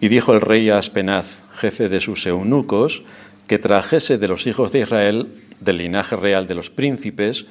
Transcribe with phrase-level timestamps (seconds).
[0.00, 3.02] Y dijo el rey a Aspenaz, jefe de sus eunucos,
[3.46, 5.28] que trajese de los hijos de Israel,
[5.60, 7.46] del linaje real de los príncipes,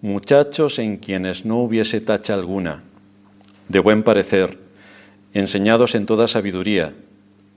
[0.00, 2.82] muchachos en quienes no hubiese tacha alguna,
[3.68, 4.58] de buen parecer,
[5.34, 6.94] enseñados en toda sabiduría,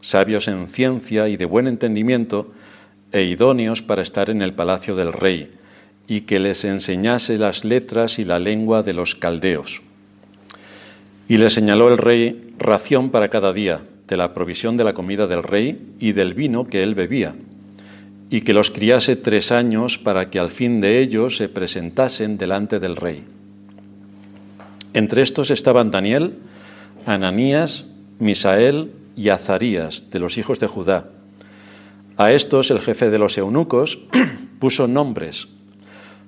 [0.02, 2.52] sabios en ciencia y de buen entendimiento,
[3.12, 5.52] e idóneos para estar en el palacio del rey,
[6.07, 9.82] y que les enseñase las letras y la lengua de los caldeos.
[11.30, 15.27] Y le señaló el rey ración para cada día, de la provisión de la comida
[15.27, 17.35] del rey y del vino que él bebía,
[18.29, 22.79] y que los criase tres años para que al fin de ellos se presentasen delante
[22.79, 23.23] del rey.
[24.93, 26.35] Entre estos estaban Daniel,
[27.05, 27.85] Ananías,
[28.20, 31.10] Misael y Azarías, de los hijos de Judá.
[32.17, 33.99] A estos el jefe de los eunucos
[34.60, 35.48] puso nombres.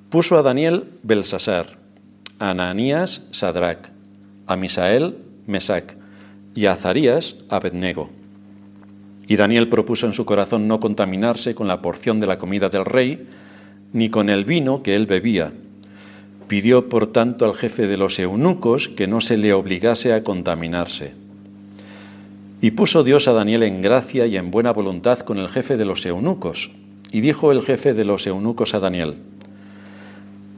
[0.09, 1.77] Puso a Daniel Belsasar,
[2.39, 3.89] a Ananías Sadrach,
[4.47, 5.17] a Misael
[5.47, 5.98] Mesac
[6.59, 8.09] y a Azarías Abednego.
[9.29, 12.83] Y Daniel propuso en su corazón no contaminarse con la porción de la comida del
[12.83, 13.29] rey,
[13.93, 15.53] ni con el vino que él bebía.
[16.49, 21.13] Pidió, por tanto, al jefe de los eunucos que no se le obligase a contaminarse.
[22.59, 25.85] Y puso Dios a Daniel en gracia y en buena voluntad con el jefe de
[25.85, 26.71] los eunucos.
[27.13, 29.15] Y dijo el jefe de los eunucos a Daniel,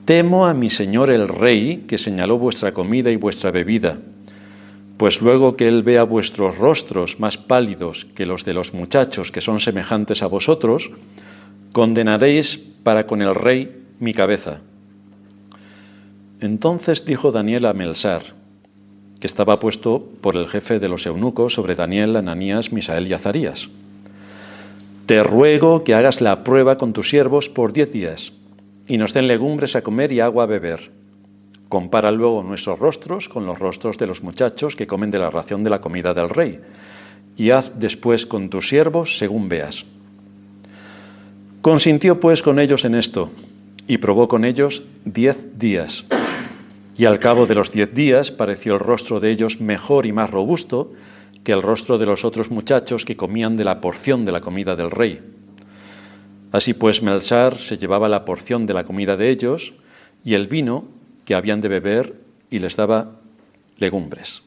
[0.05, 3.99] Temo a mi señor el rey, que señaló vuestra comida y vuestra bebida
[5.01, 9.41] pues luego que Él vea vuestros rostros más pálidos que los de los muchachos que
[9.41, 10.91] son semejantes a vosotros,
[11.71, 14.61] condenaréis para con el rey mi cabeza.
[16.39, 18.35] Entonces dijo Daniel a Melsar,
[19.19, 23.71] que estaba puesto por el jefe de los eunucos sobre Daniel, Ananías, Misael y Azarías.
[25.07, 28.33] Te ruego que hagas la prueba con tus siervos por diez días,
[28.87, 31.00] y nos den legumbres a comer y agua a beber
[31.71, 35.63] Compara luego nuestros rostros con los rostros de los muchachos que comen de la ración
[35.63, 36.59] de la comida del rey,
[37.37, 39.85] y haz después con tus siervos según veas.
[41.61, 43.31] Consintió pues con ellos en esto,
[43.87, 46.03] y probó con ellos diez días.
[46.97, 50.29] Y al cabo de los diez días pareció el rostro de ellos mejor y más
[50.29, 50.91] robusto
[51.45, 54.75] que el rostro de los otros muchachos que comían de la porción de la comida
[54.75, 55.21] del rey.
[56.51, 59.73] Así pues Melchar se llevaba la porción de la comida de ellos,
[60.25, 60.99] y el vino
[61.31, 62.13] que habían de beber
[62.49, 63.07] y les daba
[63.77, 64.41] legumbres.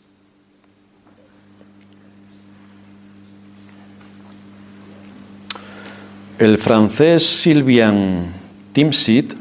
[6.38, 8.26] El francés Sylvian
[8.74, 9.32] Timsit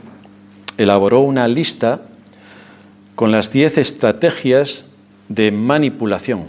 [0.78, 2.04] elaboró una lista
[3.16, 4.86] con las diez estrategias
[5.28, 6.46] de manipulación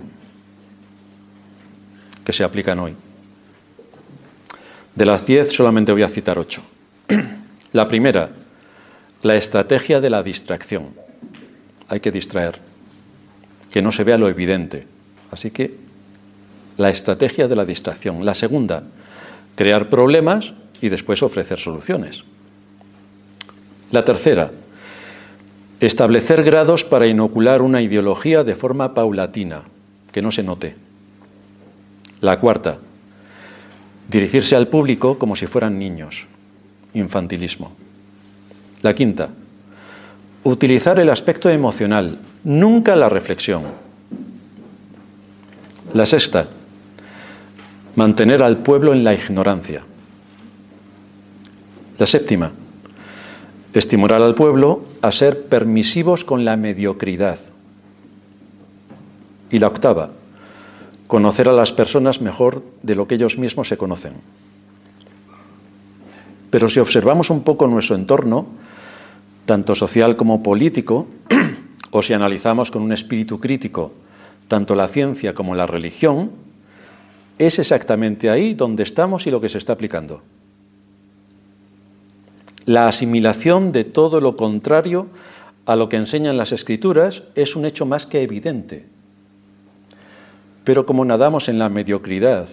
[2.24, 2.94] que se aplican hoy.
[4.94, 6.62] De las diez solamente voy a citar ocho.
[7.72, 8.30] La primera,
[9.24, 10.90] la estrategia de la distracción.
[11.88, 12.60] Hay que distraer,
[13.72, 14.86] que no se vea lo evidente.
[15.30, 15.74] Así que
[16.76, 18.26] la estrategia de la distracción.
[18.26, 18.84] La segunda,
[19.56, 20.52] crear problemas
[20.82, 22.22] y después ofrecer soluciones.
[23.90, 24.50] La tercera,
[25.80, 29.62] establecer grados para inocular una ideología de forma paulatina,
[30.12, 30.76] que no se note.
[32.20, 32.76] La cuarta,
[34.06, 36.26] dirigirse al público como si fueran niños,
[36.92, 37.83] infantilismo.
[38.84, 39.30] La quinta,
[40.42, 43.62] utilizar el aspecto emocional, nunca la reflexión.
[45.94, 46.48] La sexta,
[47.96, 49.84] mantener al pueblo en la ignorancia.
[51.96, 52.52] La séptima,
[53.72, 57.38] estimular al pueblo a ser permisivos con la mediocridad.
[59.50, 60.10] Y la octava,
[61.06, 64.12] conocer a las personas mejor de lo que ellos mismos se conocen.
[66.50, 68.46] Pero si observamos un poco nuestro entorno,
[69.46, 71.06] tanto social como político,
[71.90, 73.92] o si analizamos con un espíritu crítico
[74.48, 76.30] tanto la ciencia como la religión,
[77.38, 80.22] es exactamente ahí donde estamos y lo que se está aplicando.
[82.66, 85.08] La asimilación de todo lo contrario
[85.66, 88.86] a lo que enseñan las escrituras es un hecho más que evidente.
[90.62, 92.48] Pero como nadamos en la mediocridad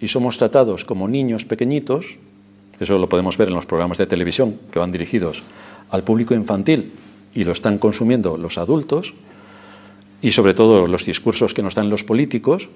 [0.00, 2.16] y somos tratados como niños pequeñitos,
[2.80, 5.42] eso lo podemos ver en los programas de televisión que van dirigidos
[5.94, 6.92] al público infantil
[7.34, 9.14] y lo están consumiendo los adultos
[10.20, 12.68] y sobre todo los discursos que nos dan los políticos,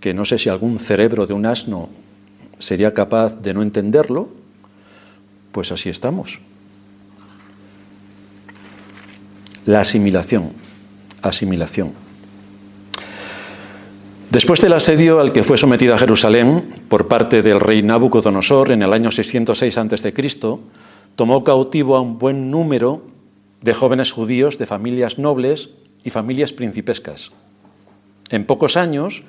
[0.00, 1.88] que no sé si algún cerebro de un asno
[2.58, 4.28] sería capaz de no entenderlo,
[5.52, 6.40] pues así estamos.
[9.66, 10.52] La asimilación,
[11.22, 11.92] asimilación.
[14.30, 18.92] Después del asedio al que fue sometida Jerusalén por parte del rey Nabucodonosor en el
[18.92, 20.12] año 606 a.C.,
[21.18, 23.02] tomó cautivo a un buen número
[23.60, 25.70] de jóvenes judíos de familias nobles
[26.04, 27.32] y familias principescas.
[28.30, 29.24] En pocos años,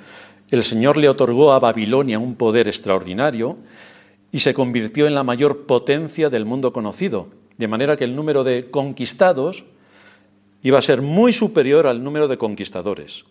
[0.52, 3.58] el Señor le otorgó a Babilonia un poder extraordinario
[4.32, 8.44] y se convirtió en la mayor potencia del mundo conocido, de manera que el número
[8.44, 9.66] de conquistados
[10.62, 13.26] iba a ser muy superior al número de conquistadores.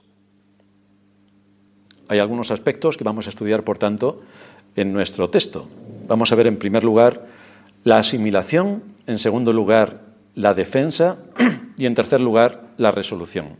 [2.08, 4.20] Hay algunos aspectos que vamos a estudiar, por tanto,
[4.74, 5.68] en nuestro texto.
[6.08, 7.37] Vamos a ver, en primer lugar,
[7.84, 10.02] la asimilación, en segundo lugar,
[10.34, 11.18] la defensa
[11.76, 13.56] y, en tercer lugar, la resolución.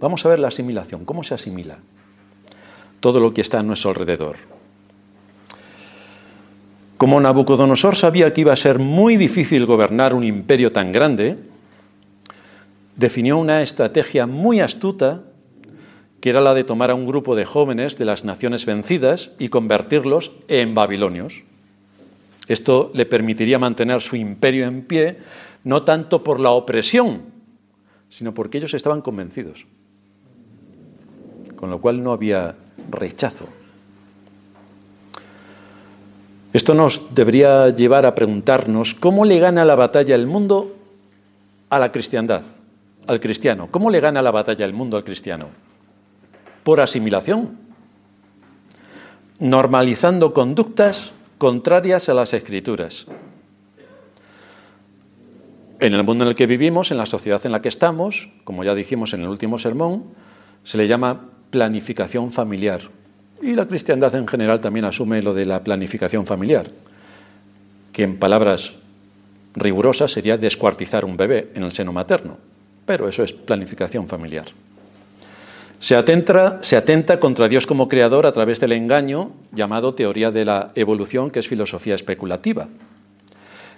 [0.00, 1.78] Vamos a ver la asimilación, cómo se asimila
[3.00, 4.36] todo lo que está a nuestro alrededor.
[6.98, 11.38] Como Nabucodonosor sabía que iba a ser muy difícil gobernar un imperio tan grande,
[12.96, 15.22] definió una estrategia muy astuta
[16.20, 19.50] que era la de tomar a un grupo de jóvenes de las naciones vencidas y
[19.50, 21.44] convertirlos en babilonios.
[22.46, 25.18] Esto le permitiría mantener su imperio en pie,
[25.64, 27.22] no tanto por la opresión,
[28.08, 29.66] sino porque ellos estaban convencidos.
[31.56, 32.54] Con lo cual no había
[32.90, 33.46] rechazo.
[36.52, 40.74] Esto nos debería llevar a preguntarnos cómo le gana la batalla el mundo
[41.68, 42.42] a la cristiandad,
[43.06, 43.68] al cristiano.
[43.70, 45.48] ¿Cómo le gana la batalla el mundo al cristiano?
[46.62, 47.58] Por asimilación,
[49.38, 53.06] normalizando conductas contrarias a las escrituras.
[55.78, 58.64] En el mundo en el que vivimos, en la sociedad en la que estamos, como
[58.64, 60.04] ya dijimos en el último sermón,
[60.64, 62.80] se le llama planificación familiar.
[63.42, 66.70] Y la cristiandad en general también asume lo de la planificación familiar,
[67.92, 68.74] que en palabras
[69.54, 72.38] rigurosas sería descuartizar un bebé en el seno materno,
[72.86, 74.46] pero eso es planificación familiar.
[75.78, 81.30] Se atenta, contra Dios como creador a través del engaño llamado teoría de la evolución,
[81.30, 82.68] que es filosofía especulativa.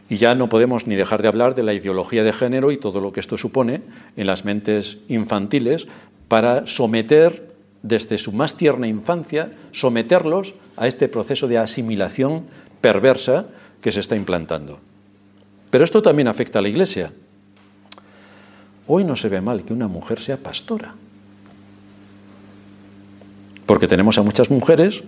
[0.09, 3.01] Y ya no podemos ni dejar de hablar de la ideología de género y todo
[3.01, 3.83] lo que esto supone
[4.17, 5.87] en las mentes infantiles
[6.29, 7.49] para someter
[7.83, 12.45] desde su más tierna infancia, someterlos a este proceso de asimilación
[12.81, 13.47] perversa
[13.83, 14.79] que se está implantando.
[15.71, 17.13] Pero esto también afecta a la Iglesia.
[18.87, 20.95] Hoy no se ve mal que una mujer sea pastora.
[23.69, 25.03] Porque tenemos a muchas mujeres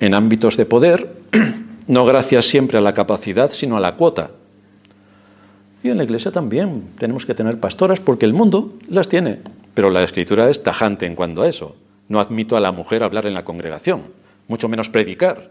[0.00, 1.14] en ámbitos de poder,
[1.86, 4.30] no gracias siempre a la capacidad, sino a la cuota.
[5.82, 9.40] Y en la Iglesia también tenemos que tener pastoras porque el mundo las tiene.
[9.74, 11.76] Pero la Escritura es tajante en cuanto a eso.
[12.08, 14.04] No admito a la mujer hablar en la congregación,
[14.48, 15.50] mucho menos predicar.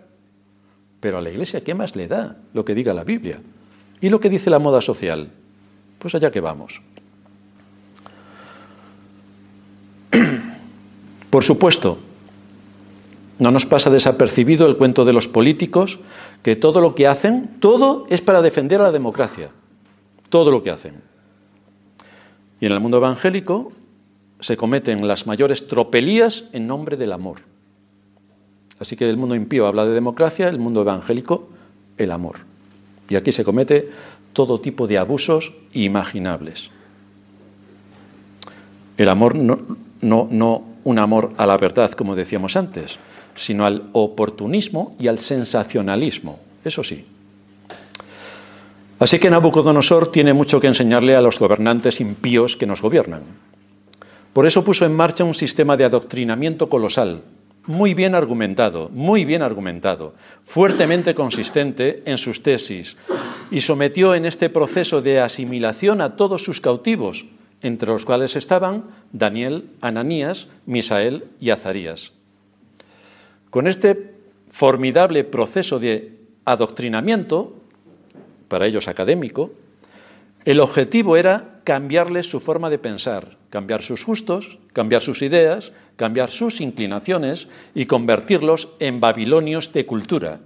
[0.99, 3.39] Pero a la iglesia, ¿qué más le da lo que diga la Biblia?
[4.01, 5.29] ¿Y lo que dice la moda social?
[5.99, 6.81] Pues allá que vamos.
[11.29, 11.99] Por supuesto,
[13.39, 15.99] no nos pasa desapercibido el cuento de los políticos,
[16.43, 19.49] que todo lo que hacen, todo es para defender a la democracia.
[20.29, 21.01] Todo lo que hacen.
[22.59, 23.71] Y en el mundo evangélico,
[24.39, 27.37] se cometen las mayores tropelías en nombre del amor.
[28.79, 31.49] Así que el mundo impío habla de democracia, el mundo evangélico,
[31.97, 32.37] el amor.
[33.09, 33.89] Y aquí se comete
[34.33, 36.69] todo tipo de abusos imaginables.
[38.97, 39.59] El amor no,
[40.01, 42.99] no, no un amor a la verdad, como decíamos antes,
[43.37, 47.05] sino al oportunismo y al sensacionalismo, eso sí.
[48.99, 53.21] Así que Nabucodonosor tiene mucho que enseñarle a los gobernantes impíos que nos gobiernan.
[54.33, 57.21] Por eso puso en marcha un sistema de adoctrinamiento colosal,
[57.67, 60.15] muy bien argumentado, muy bien argumentado,
[60.45, 62.97] fuertemente consistente en sus tesis,
[63.51, 67.25] y sometió en este proceso de asimilación a todos sus cautivos,
[67.61, 72.13] entre los cuales estaban Daniel, Ananías, Misael y Azarías.
[73.49, 74.13] Con este
[74.49, 77.55] formidable proceso de adoctrinamiento,
[78.47, 79.51] para ellos académico,
[80.45, 86.31] el objetivo era cambiarles su forma de pensar, cambiar sus gustos, cambiar sus ideas, cambiar
[86.31, 90.39] sus inclinaciones y convertirlos en babilonios de cultura.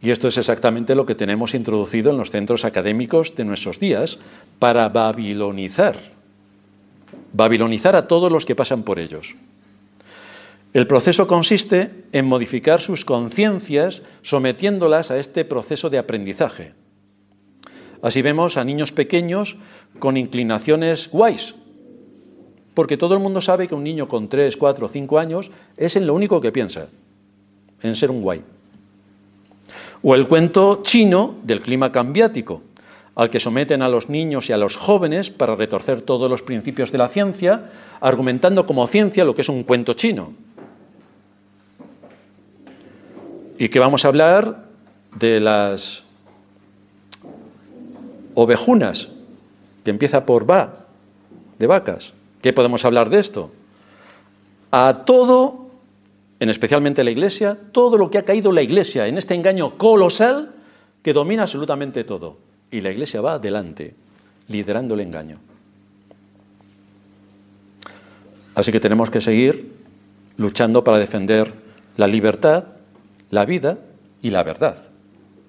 [0.00, 4.18] Y esto es exactamente lo que tenemos introducido en los centros académicos de nuestros días
[4.58, 5.96] para babilonizar,
[7.32, 9.34] babilonizar a todos los que pasan por ellos.
[10.78, 16.72] El proceso consiste en modificar sus conciencias sometiéndolas a este proceso de aprendizaje.
[18.00, 19.56] Así vemos a niños pequeños
[19.98, 21.56] con inclinaciones guays,
[22.74, 26.06] porque todo el mundo sabe que un niño con 3, 4, 5 años es en
[26.06, 26.86] lo único que piensa,
[27.82, 28.44] en ser un guay.
[30.04, 32.62] O el cuento chino del clima cambiático,
[33.16, 36.92] al que someten a los niños y a los jóvenes para retorcer todos los principios
[36.92, 37.68] de la ciencia,
[38.00, 40.46] argumentando como ciencia lo que es un cuento chino.
[43.58, 44.64] Y que vamos a hablar
[45.18, 46.04] de las
[48.34, 49.08] ovejunas,
[49.84, 50.86] que empieza por va,
[51.58, 52.12] de vacas.
[52.40, 53.50] ¿Qué podemos hablar de esto?
[54.70, 55.70] A todo,
[56.38, 60.54] en especialmente la Iglesia, todo lo que ha caído la Iglesia en este engaño colosal
[61.02, 62.36] que domina absolutamente todo.
[62.70, 63.94] Y la Iglesia va adelante,
[64.46, 65.38] liderando el engaño.
[68.54, 69.72] Así que tenemos que seguir
[70.36, 71.54] luchando para defender
[71.96, 72.77] la libertad,
[73.30, 73.78] la vida
[74.22, 74.78] y la verdad.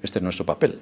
[0.01, 0.79] Este es nuestro papel.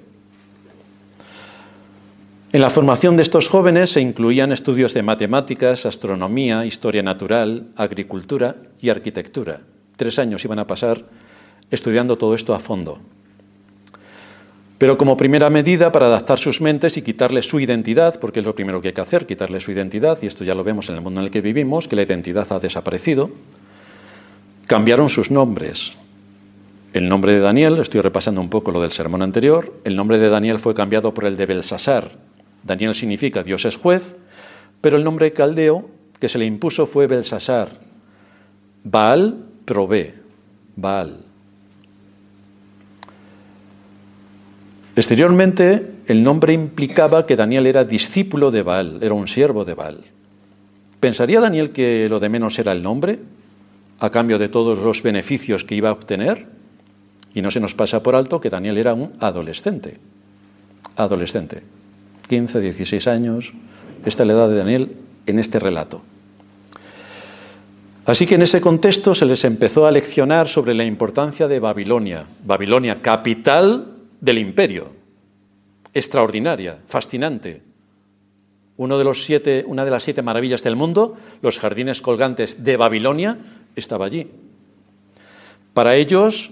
[2.50, 8.56] En la formación de estos jóvenes se incluían estudios de matemáticas, astronomía, historia natural, agricultura
[8.80, 9.60] y arquitectura.
[9.96, 11.04] Tres años iban a pasar
[11.70, 13.00] estudiando todo esto a fondo.
[14.78, 18.54] Pero como primera medida para adaptar sus mentes y quitarle su identidad, porque es lo
[18.54, 21.02] primero que hay que hacer, quitarle su identidad, y esto ya lo vemos en el
[21.02, 23.30] mundo en el que vivimos, que la identidad ha desaparecido,
[24.66, 25.98] cambiaron sus nombres.
[26.94, 30.30] El nombre de Daniel, estoy repasando un poco lo del sermón anterior, el nombre de
[30.30, 32.12] Daniel fue cambiado por el de Belsasar.
[32.62, 34.16] Daniel significa Dios es juez,
[34.80, 37.78] pero el nombre caldeo que se le impuso fue Belsasar.
[38.84, 40.14] Baal provee,
[40.76, 41.18] Baal.
[44.96, 50.00] Exteriormente, el nombre implicaba que Daniel era discípulo de Baal, era un siervo de Baal.
[51.00, 53.18] ¿Pensaría Daniel que lo de menos era el nombre,
[54.00, 56.57] a cambio de todos los beneficios que iba a obtener?
[57.38, 59.96] Y no se nos pasa por alto que Daniel era un adolescente.
[60.96, 61.62] Adolescente.
[62.26, 63.52] 15, 16 años.
[64.04, 66.02] Esta es la edad de Daniel en este relato.
[68.06, 72.26] Así que en ese contexto se les empezó a leccionar sobre la importancia de Babilonia.
[72.44, 73.86] Babilonia, capital
[74.20, 74.90] del imperio.
[75.94, 77.62] Extraordinaria, fascinante.
[78.78, 82.76] Uno de los siete, una de las siete maravillas del mundo, los jardines colgantes de
[82.76, 83.38] Babilonia,
[83.76, 84.26] estaba allí.
[85.72, 86.50] Para ellos,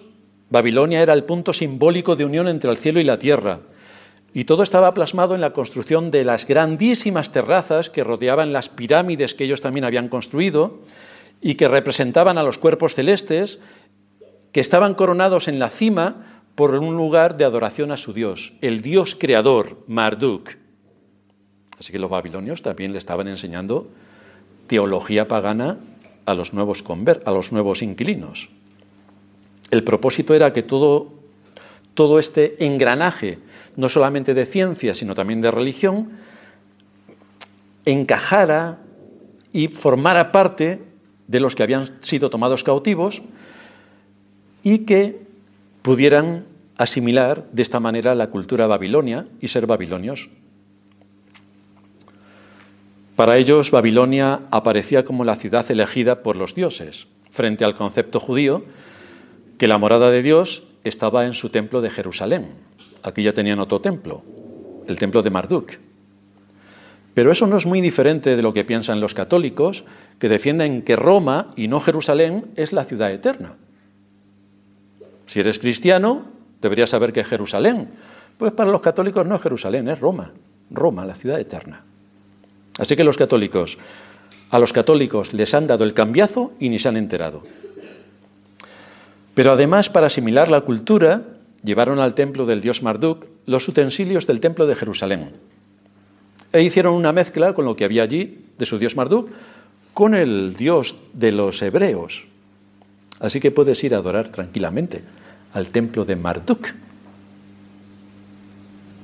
[0.50, 3.61] Babilonia era el punto simbólico de unión entre el cielo y la tierra,
[4.33, 9.35] y todo estaba plasmado en la construcción de las grandísimas terrazas que rodeaban las pirámides
[9.35, 10.81] que ellos también habían construido
[11.41, 13.61] y que representaban a los cuerpos celestes
[14.53, 18.83] que estaban coronados en la cima por un lugar de adoración a su Dios, el
[18.83, 20.50] Dios creador, Marduk.
[21.79, 23.88] Así que los babilonios también le estaban enseñando
[24.67, 25.79] teología pagana
[26.25, 26.85] a los nuevos,
[27.25, 28.50] a los nuevos inquilinos.
[29.71, 31.13] El propósito era que todo,
[31.95, 33.39] todo este engranaje,
[33.77, 36.13] no solamente de ciencia, sino también de religión,
[37.85, 38.79] encajara
[39.53, 40.81] y formara parte
[41.27, 43.23] de los que habían sido tomados cautivos
[44.63, 45.21] y que
[45.83, 46.45] pudieran
[46.79, 50.29] asimilar de esta manera la cultura babilonia y ser babilonios.
[53.17, 58.65] Para ellos, Babilonia aparecía como la ciudad elegida por los dioses, frente al concepto judío
[59.59, 62.49] que la morada de Dios estaba en su templo de Jerusalén.
[63.03, 64.23] Aquí ya tenían otro templo,
[64.87, 65.73] el templo de Marduk.
[67.15, 69.85] Pero eso no es muy diferente de lo que piensan los católicos,
[70.19, 73.55] que defienden que Roma y no Jerusalén es la ciudad eterna.
[75.27, 76.27] Si eres cristiano,
[76.61, 77.89] deberías saber que Jerusalén.
[78.37, 80.33] Pues para los católicos no es Jerusalén, es Roma.
[80.71, 81.85] Roma, la ciudad eterna.
[82.79, 83.79] Así que los católicos,
[84.51, 87.43] a los católicos les han dado el cambiazo y ni se han enterado.
[89.37, 91.21] Pero además, para asimilar la cultura,
[91.62, 95.33] llevaron al templo del dios Marduk los utensilios del templo de Jerusalén.
[96.55, 99.28] E hicieron una mezcla con lo que había allí de su dios Marduk
[99.93, 102.25] con el dios de los hebreos.
[103.21, 105.02] Así que puedes ir a adorar tranquilamente
[105.52, 106.69] al templo de Marduk.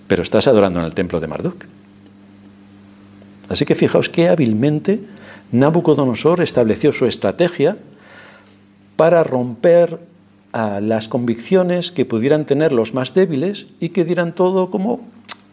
[0.06, 1.66] Pero estás adorando en el templo de Marduk.
[3.50, 4.98] Así que fijaos qué hábilmente
[5.50, 7.76] Nabucodonosor estableció su estrategia
[8.96, 10.10] para romper
[10.52, 15.00] a las convicciones que pudieran tener los más débiles y que dieran todo como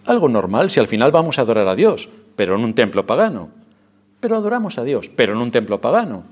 [0.05, 3.49] algo normal, si al final vamos a adorar a Dios, pero en un templo pagano.
[4.19, 6.23] Pero adoramos a Dios, pero en un templo pagano.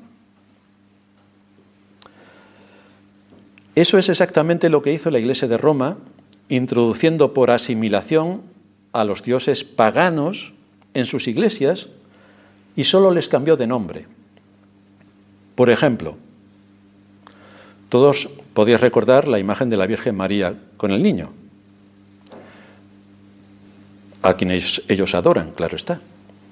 [3.76, 5.98] Eso es exactamente lo que hizo la Iglesia de Roma,
[6.50, 8.42] introduciendo por asimilación
[8.92, 10.54] a los dioses paganos
[10.94, 11.90] en sus iglesias
[12.76, 14.08] y solo les cambió de nombre.
[15.56, 16.18] Por ejemplo,
[17.90, 21.30] todos podéis recordar la imagen de la Virgen María con el niño,
[24.24, 26.02] a quienes ellos adoran, claro está.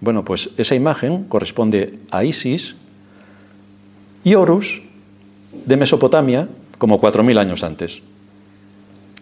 [0.02, 2.76] Bueno, pues esa imagen corresponde a Isis
[4.24, 4.84] y Horus
[5.66, 6.48] de Mesopotamia
[6.78, 8.04] como 4.000 años antes.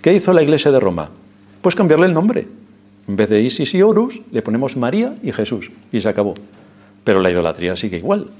[0.01, 1.09] ¿Qué hizo la Iglesia de Roma?
[1.61, 2.49] Pues cambiarle el nombre.
[3.07, 6.33] En vez de Isis y Horus, le ponemos María y Jesús y se acabó.
[7.05, 8.31] Pero la idolatría sigue igual.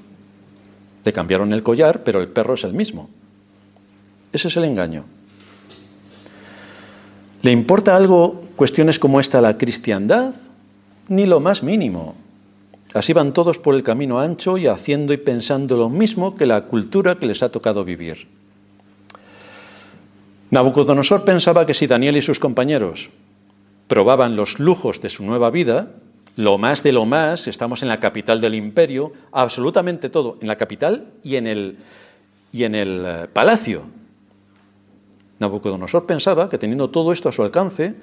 [1.05, 3.09] Le cambiaron el collar, pero el perro es el mismo.
[4.33, 5.05] Ese es el engaño.
[7.43, 10.33] ¿Le importa algo cuestiones como esta a la cristiandad?
[11.07, 12.15] Ni lo más mínimo.
[12.93, 16.61] Así van todos por el camino ancho y haciendo y pensando lo mismo que la
[16.61, 18.27] cultura que les ha tocado vivir.
[20.51, 23.09] Nabucodonosor pensaba que si Daniel y sus compañeros
[23.87, 25.89] probaban los lujos de su nueva vida,
[26.35, 30.57] lo más de lo más, estamos en la capital del imperio, absolutamente todo, en la
[30.57, 31.77] capital y en el,
[32.51, 33.83] y en el eh, palacio,
[35.39, 37.95] Nabucodonosor pensaba que teniendo todo esto a su alcance,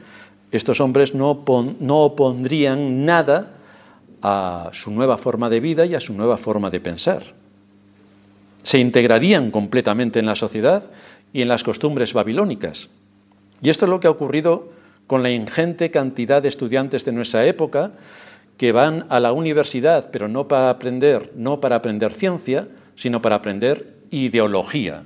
[0.51, 1.45] estos hombres no,
[1.81, 3.53] no opondrían nada
[4.23, 7.35] a su nueva forma de vida y a su nueva forma de pensar.
[8.63, 10.91] Se integrarían completamente en la sociedad
[11.33, 12.89] y en las costumbres babilónicas.
[13.63, 14.69] Y esto es lo que ha ocurrido
[15.07, 17.93] con la ingente cantidad de estudiantes de nuestra época
[18.57, 23.37] que van a la universidad, pero no para aprender, no para aprender ciencia, sino para
[23.37, 25.05] aprender ideología.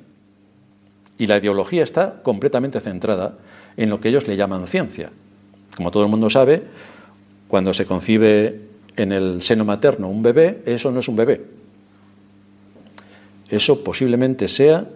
[1.18, 3.38] Y la ideología está completamente centrada
[3.76, 5.10] en lo que ellos le llaman ciencia.
[5.76, 6.62] Como todo el mundo sabe,
[7.48, 8.60] cuando se concibe
[8.96, 11.44] en el seno materno un bebé, eso no es un bebé.
[13.48, 14.86] Eso posiblemente sea,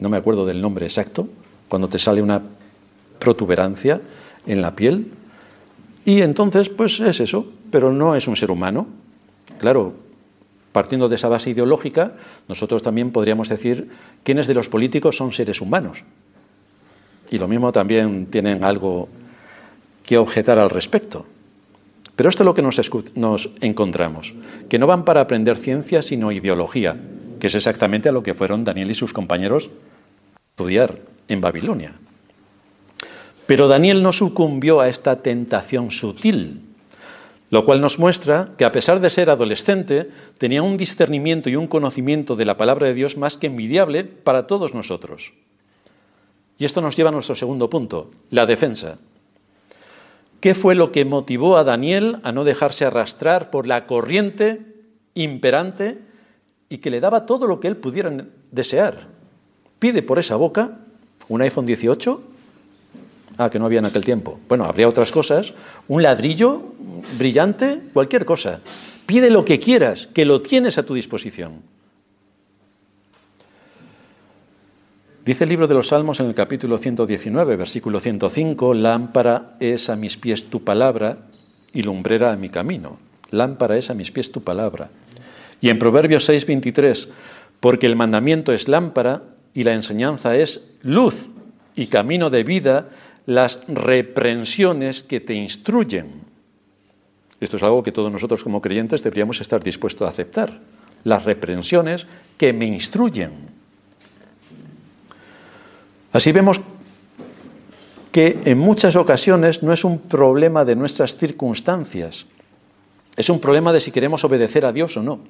[0.00, 1.28] no me acuerdo del nombre exacto,
[1.68, 2.42] cuando te sale una
[3.18, 4.00] protuberancia
[4.46, 5.10] en la piel,
[6.04, 8.86] y entonces pues es eso, pero no es un ser humano.
[9.58, 9.94] Claro,
[10.76, 12.12] Partiendo de esa base ideológica,
[12.48, 13.88] nosotros también podríamos decir
[14.22, 16.04] quiénes de los políticos son seres humanos.
[17.30, 19.08] Y lo mismo también tienen algo
[20.04, 21.24] que objetar al respecto.
[22.14, 22.78] Pero esto es lo que nos,
[23.14, 24.34] nos, encontramos,
[24.68, 26.94] que no van para aprender ciencia, sino ideología,
[27.40, 29.70] que es exactamente a lo que fueron Daniel y sus compañeros
[30.34, 31.94] a estudiar en Babilonia.
[33.46, 36.65] Pero Daniel no sucumbió a esta tentación sutil
[37.50, 41.68] lo cual nos muestra que a pesar de ser adolescente, tenía un discernimiento y un
[41.68, 45.32] conocimiento de la palabra de Dios más que envidiable para todos nosotros.
[46.58, 48.98] Y esto nos lleva a nuestro segundo punto, la defensa.
[50.40, 54.62] ¿Qué fue lo que motivó a Daniel a no dejarse arrastrar por la corriente
[55.14, 55.98] imperante
[56.68, 58.12] y que le daba todo lo que él pudiera
[58.50, 59.08] desear?
[59.78, 60.78] Pide por esa boca
[61.28, 62.22] un iPhone 18
[63.38, 64.40] Ah, que no había en aquel tiempo.
[64.48, 65.52] Bueno, habría otras cosas.
[65.88, 66.62] Un ladrillo
[67.18, 68.60] brillante, cualquier cosa.
[69.04, 71.60] Pide lo que quieras, que lo tienes a tu disposición.
[75.24, 79.96] Dice el libro de los Salmos en el capítulo 119, versículo 105, lámpara es a
[79.96, 81.18] mis pies tu palabra
[81.72, 82.98] y lumbrera a mi camino.
[83.32, 84.90] Lámpara es a mis pies tu palabra.
[85.60, 87.08] Y en Proverbios 6, 23,
[87.58, 91.30] porque el mandamiento es lámpara y la enseñanza es luz
[91.74, 92.88] y camino de vida
[93.26, 96.24] las reprensiones que te instruyen.
[97.40, 100.60] Esto es algo que todos nosotros como creyentes deberíamos estar dispuestos a aceptar.
[101.04, 102.06] Las reprensiones
[102.38, 103.32] que me instruyen.
[106.12, 106.60] Así vemos
[108.10, 112.24] que en muchas ocasiones no es un problema de nuestras circunstancias,
[113.14, 115.20] es un problema de si queremos obedecer a Dios o no.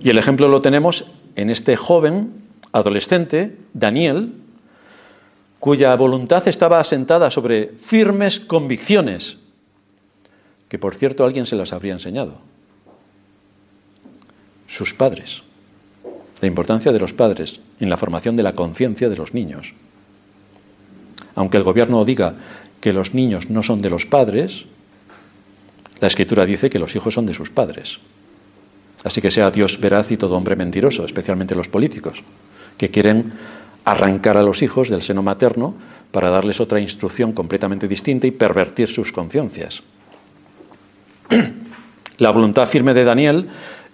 [0.00, 2.32] Y el ejemplo lo tenemos en este joven
[2.72, 4.32] adolescente, Daniel,
[5.64, 9.38] cuya voluntad estaba asentada sobre firmes convicciones,
[10.68, 12.36] que por cierto alguien se las habría enseñado.
[14.68, 15.42] Sus padres.
[16.42, 19.72] La importancia de los padres en la formación de la conciencia de los niños.
[21.34, 22.34] Aunque el gobierno diga
[22.82, 24.66] que los niños no son de los padres,
[25.98, 28.00] la escritura dice que los hijos son de sus padres.
[29.02, 32.22] Así que sea Dios veraz y todo hombre mentiroso, especialmente los políticos,
[32.76, 33.32] que quieren
[33.84, 35.74] arrancar a los hijos del seno materno
[36.10, 39.82] para darles otra instrucción completamente distinta y pervertir sus conciencias.
[42.18, 43.48] La voluntad firme de Daniel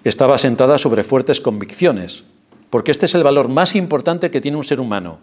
[0.04, 2.24] estaba asentada sobre fuertes convicciones,
[2.68, 5.18] porque este es el valor más importante que tiene un ser humano.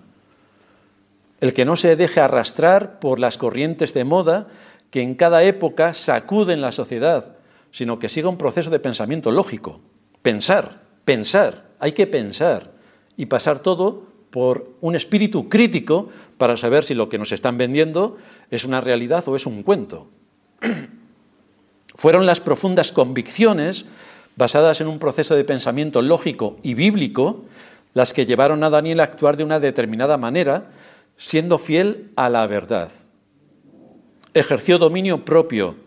[1.39, 4.47] El que no se deje arrastrar por las corrientes de moda
[4.89, 7.33] que en cada época sacuden la sociedad,
[7.71, 9.79] sino que siga un proceso de pensamiento lógico.
[10.23, 12.71] Pensar, pensar, hay que pensar
[13.15, 14.06] y pasar todo
[14.37, 18.17] por un espíritu crítico para saber si lo que nos están vendiendo
[18.51, 20.09] es una realidad o es un cuento.
[21.95, 23.85] Fueron las profundas convicciones
[24.35, 27.45] basadas en un proceso de pensamiento lógico y bíblico
[27.95, 30.69] las que llevaron a Daniel a actuar de una determinada manera,
[31.17, 32.91] siendo fiel a la verdad.
[34.35, 35.77] ejerció dominio propio.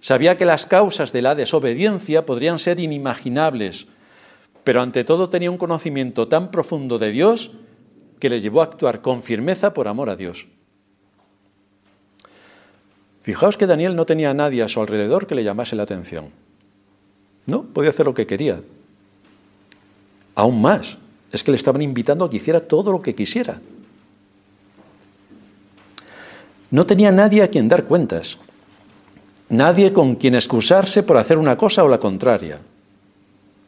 [0.00, 3.88] Sabía que las causas de la desobediencia podrían ser inimaginables,
[4.62, 7.50] pero ante todo tenía un conocimiento tan profundo de Dios
[8.22, 10.46] que le llevó a actuar con firmeza por amor a Dios.
[13.24, 16.26] Fijaos que Daniel no tenía a nadie a su alrededor que le llamase la atención.
[17.46, 18.60] No, podía hacer lo que quería.
[20.36, 20.98] Aún más,
[21.32, 23.60] es que le estaban invitando a que hiciera todo lo que quisiera.
[26.70, 28.38] No tenía nadie a quien dar cuentas,
[29.48, 32.60] nadie con quien excusarse por hacer una cosa o la contraria.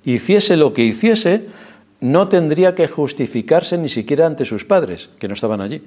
[0.04, 1.48] Hiciese lo que hiciese,
[2.00, 5.82] no tendría que justificarse ni siquiera ante sus padres, que no estaban allí,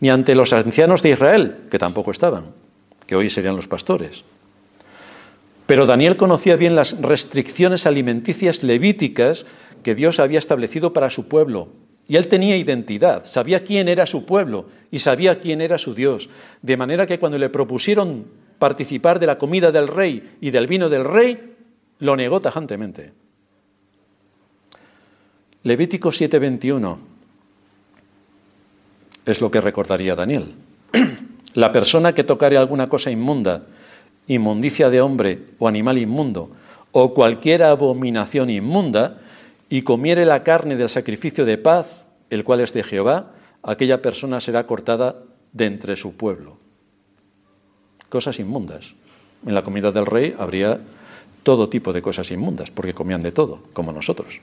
[0.00, 2.46] ni ante los ancianos de Israel, que tampoco estaban,
[3.06, 4.24] que hoy serían los pastores.
[5.66, 9.46] Pero Daniel conocía bien las restricciones alimenticias levíticas
[9.82, 11.68] que Dios había establecido para su pueblo.
[12.06, 16.28] Y él tenía identidad, sabía quién era su pueblo y sabía quién era su Dios.
[16.60, 18.26] De manera que cuando le propusieron
[18.58, 21.54] participar de la comida del rey y del vino del rey,
[21.98, 23.12] lo negó tajantemente.
[25.64, 26.98] Levítico 7:21
[29.24, 30.54] es lo que recordaría Daniel.
[31.54, 33.62] La persona que tocare alguna cosa inmunda,
[34.26, 36.50] inmundicia de hombre o animal inmundo,
[36.92, 39.22] o cualquier abominación inmunda,
[39.70, 44.40] y comiere la carne del sacrificio de paz, el cual es de Jehová, aquella persona
[44.40, 45.16] será cortada
[45.52, 46.58] de entre su pueblo.
[48.10, 48.94] Cosas inmundas.
[49.46, 50.80] En la comida del rey habría
[51.42, 54.40] todo tipo de cosas inmundas, porque comían de todo, como nosotros.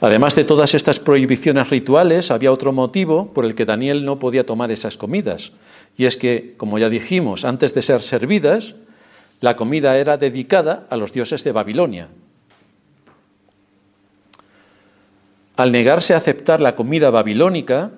[0.00, 4.46] Además de todas estas prohibiciones rituales, había otro motivo por el que Daniel no podía
[4.46, 5.52] tomar esas comidas,
[5.96, 8.76] y es que, como ya dijimos, antes de ser servidas,
[9.40, 12.08] la comida era dedicada a los dioses de Babilonia.
[15.56, 17.90] Al negarse a aceptar la comida babilónica,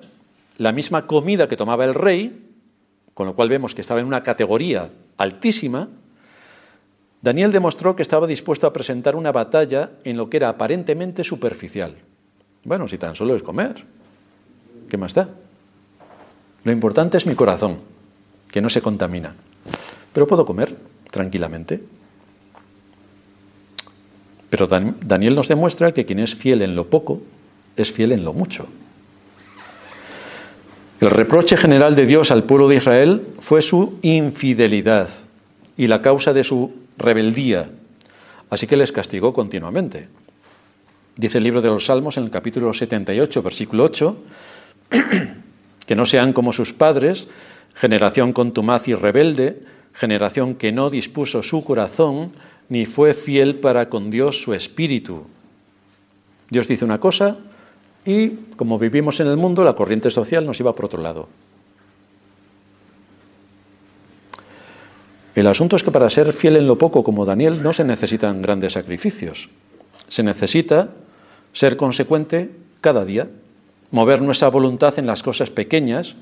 [0.56, 2.46] la misma comida que tomaba el rey,
[3.12, 5.88] con lo cual vemos que estaba en una categoría altísima,
[7.22, 11.96] Daniel demostró que estaba dispuesto a presentar una batalla en lo que era aparentemente superficial.
[12.64, 13.85] Bueno, si tan solo es comer,
[14.88, 15.28] ¿qué más da?
[16.64, 17.78] Lo importante es mi corazón,
[18.50, 19.35] que no se contamina.
[20.12, 20.74] Pero puedo comer
[21.11, 21.83] tranquilamente.
[24.48, 27.22] Pero Daniel nos demuestra que quien es fiel en lo poco,
[27.76, 28.66] es fiel en lo mucho.
[31.00, 35.09] El reproche general de Dios al pueblo de Israel fue su infidelidad
[35.76, 37.70] y la causa de su rebeldía.
[38.50, 40.08] Así que les castigó continuamente.
[41.16, 44.16] Dice el libro de los Salmos en el capítulo 78, versículo 8,
[45.86, 47.28] que no sean como sus padres,
[47.74, 52.32] generación contumaz y rebelde, generación que no dispuso su corazón,
[52.68, 55.26] ni fue fiel para con Dios su espíritu.
[56.50, 57.38] Dios dice una cosa
[58.04, 61.28] y, como vivimos en el mundo, la corriente social nos iba por otro lado.
[65.34, 68.40] El asunto es que para ser fiel en lo poco como Daniel no se necesitan
[68.40, 69.48] grandes sacrificios.
[70.08, 70.90] Se necesita
[71.52, 73.28] ser consecuente cada día,
[73.90, 76.16] mover nuestra voluntad en las cosas pequeñas,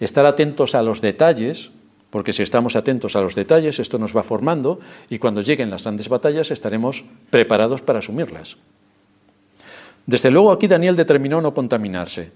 [0.00, 1.70] estar atentos a los detalles,
[2.10, 5.82] porque si estamos atentos a los detalles esto nos va formando y cuando lleguen las
[5.82, 8.56] grandes batallas estaremos preparados para asumirlas.
[10.06, 12.30] Desde luego aquí Daniel determinó no contaminarse,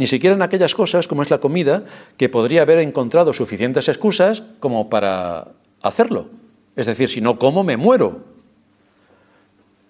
[0.00, 1.84] ni siquiera en aquellas cosas como es la comida,
[2.16, 5.48] que podría haber encontrado suficientes excusas como para
[5.82, 6.30] hacerlo.
[6.74, 8.24] Es decir, si no como, me muero.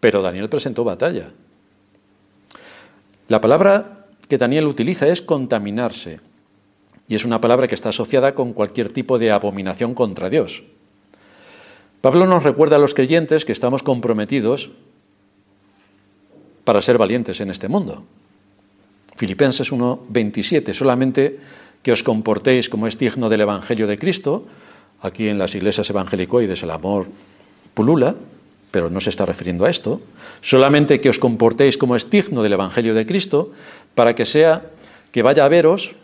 [0.00, 1.30] Pero Daniel presentó batalla.
[3.28, 6.18] La palabra que Daniel utiliza es contaminarse.
[7.06, 10.64] Y es una palabra que está asociada con cualquier tipo de abominación contra Dios.
[12.00, 14.72] Pablo nos recuerda a los creyentes que estamos comprometidos
[16.64, 18.02] para ser valientes en este mundo.
[19.20, 21.36] Filipenses 1:27, solamente
[21.84, 24.48] que os comportéis como es digno del Evangelio de Cristo.
[25.04, 27.04] Aquí en las iglesias evangelicoides el amor
[27.76, 28.16] pulula,
[28.72, 30.00] pero no se está refiriendo a esto.
[30.40, 33.52] Solamente que os comportéis como es digno del Evangelio de Cristo,
[33.92, 34.72] para que sea
[35.12, 36.00] que vaya a veros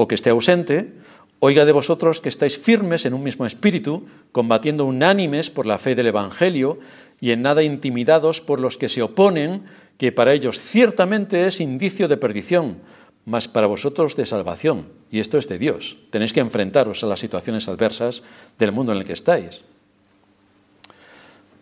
[0.00, 0.96] o que esté ausente,
[1.36, 5.94] oiga de vosotros que estáis firmes en un mismo espíritu, combatiendo unánimes por la fe
[5.94, 6.80] del Evangelio
[7.20, 9.64] y en nada intimidados por los que se oponen,
[9.98, 12.78] que para ellos ciertamente es indicio de perdición,
[13.26, 14.88] mas para vosotros de salvación.
[15.10, 15.98] Y esto es de Dios.
[16.10, 18.22] Tenéis que enfrentaros a las situaciones adversas
[18.58, 19.60] del mundo en el que estáis.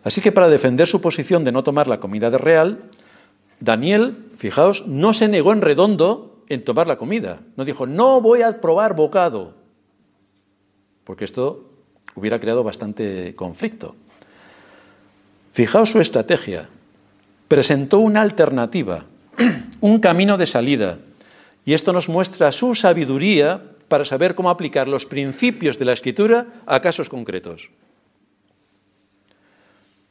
[0.03, 2.83] Así que para defender su posición de no tomar la comida de real,
[3.59, 7.41] Daniel, fijaos, no se negó en redondo en tomar la comida.
[7.57, 9.55] No dijo, no voy a probar bocado,
[11.03, 11.69] porque esto
[12.15, 13.95] hubiera creado bastante conflicto.
[15.59, 16.69] Fijaos su estrategia.
[17.49, 19.03] Presentó una alternativa,
[19.81, 20.99] un camino de salida,
[21.65, 26.47] Y esto nos muestra su sabiduría para saber cómo aplicar los principios de la escritura
[26.65, 27.71] a casos concretos.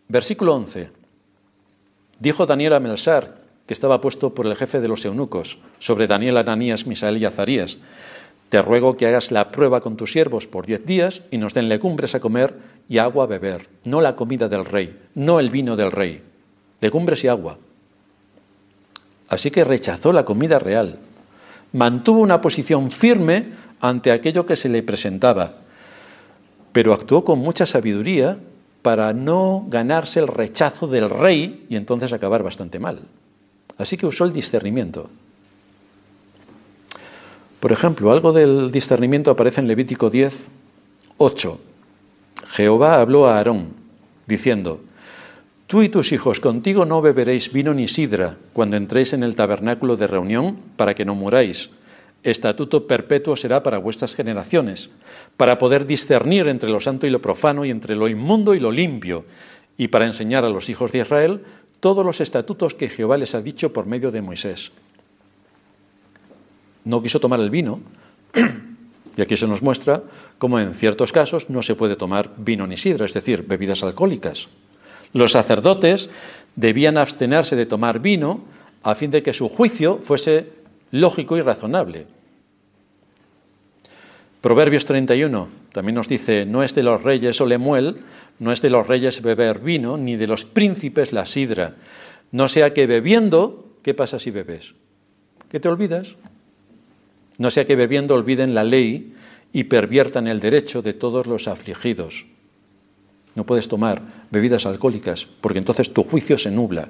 [0.08, 0.90] Versículo 11.
[2.20, 6.36] Dijo Daniel a Melsar, que estaba puesto por el jefe de los eunucos, sobre Daniel,
[6.36, 7.80] Ananías, Misael y Azarías.
[8.48, 11.68] Te ruego que hagas la prueba con tus siervos por diez días y nos den
[11.68, 12.54] legumbres a comer
[12.88, 16.22] y agua a beber, no la comida del rey, no el vino del rey,
[16.80, 17.58] legumbres y agua.
[19.28, 20.98] Así que rechazó la comida real,
[21.72, 25.56] mantuvo una posición firme ante aquello que se le presentaba,
[26.72, 28.38] pero actuó con mucha sabiduría
[28.80, 33.00] para no ganarse el rechazo del rey y entonces acabar bastante mal.
[33.76, 35.10] Así que usó el discernimiento.
[37.60, 40.48] Por ejemplo, algo del discernimiento aparece en Levítico 10,
[41.16, 41.60] 8.
[42.50, 43.70] Jehová habló a Aarón,
[44.26, 44.80] diciendo,
[45.66, 49.96] Tú y tus hijos contigo no beberéis vino ni sidra cuando entréis en el tabernáculo
[49.96, 51.70] de reunión para que no muráis.
[52.22, 54.88] Estatuto perpetuo será para vuestras generaciones,
[55.36, 58.70] para poder discernir entre lo santo y lo profano y entre lo inmundo y lo
[58.70, 59.24] limpio,
[59.76, 61.42] y para enseñar a los hijos de Israel
[61.80, 64.72] todos los estatutos que Jehová les ha dicho por medio de Moisés.
[66.88, 67.80] No quiso tomar el vino,
[69.16, 70.02] y aquí se nos muestra
[70.38, 74.48] cómo en ciertos casos no se puede tomar vino ni sidra, es decir, bebidas alcohólicas.
[75.12, 76.08] Los sacerdotes
[76.56, 78.40] debían abstenerse de tomar vino
[78.82, 80.48] a fin de que su juicio fuese
[80.90, 82.06] lógico y razonable.
[84.40, 87.98] Proverbios 31 también nos dice, no es de los reyes o lemuel,
[88.38, 91.74] no es de los reyes beber vino, ni de los príncipes la sidra.
[92.32, 94.72] No sea que bebiendo, ¿qué pasa si bebes?
[95.50, 96.16] ¿Que te olvidas?
[97.38, 99.14] No sea que bebiendo olviden la ley
[99.52, 102.26] y perviertan el derecho de todos los afligidos.
[103.34, 106.88] No puedes tomar bebidas alcohólicas porque entonces tu juicio se nubla.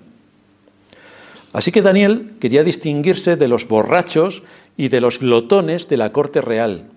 [1.53, 4.43] Así que Daniel quería distinguirse de los borrachos
[4.77, 6.91] y de los glotones de la corte real.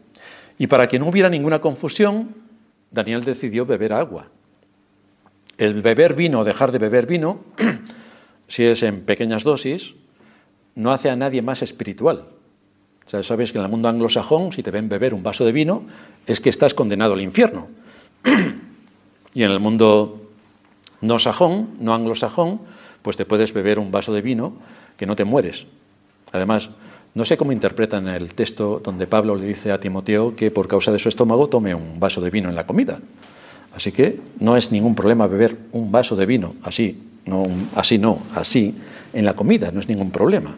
[0.58, 2.36] Y para que no hubiera ninguna confusión,
[2.92, 4.28] Daniel decidió beber agua.
[5.58, 7.44] El beber vino o dejar de beber vino,
[8.48, 9.96] si es en pequeñas dosis,
[10.76, 12.26] no hace a nadie más espiritual.
[13.12, 15.84] Sea, sabes que en el mundo anglosajón, si te ven beber un vaso de vino,
[16.26, 17.68] es que estás condenado al infierno.
[19.34, 20.30] y en el mundo
[21.02, 22.62] no sajón, no anglosajón,
[23.02, 24.54] pues te puedes beber un vaso de vino
[24.96, 25.66] que no te mueres.
[26.32, 26.70] Además,
[27.14, 30.94] no sé cómo interpretan el texto donde Pablo le dice a Timoteo que por causa
[30.94, 33.00] de su estómago tome un vaso de vino en la comida.
[33.76, 37.46] Así que no es ningún problema beber un vaso de vino así, no
[37.76, 38.74] así no, así
[39.12, 40.56] en la comida, no es ningún problema.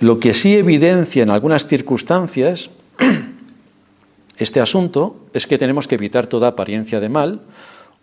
[0.00, 2.70] Lo que sí evidencia en algunas circunstancias
[4.38, 7.40] este asunto es que tenemos que evitar toda apariencia de mal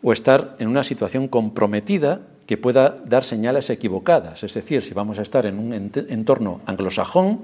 [0.03, 4.43] o estar en una situación comprometida que pueda dar señales equivocadas.
[4.43, 7.43] Es decir, si vamos a estar en un entorno anglosajón,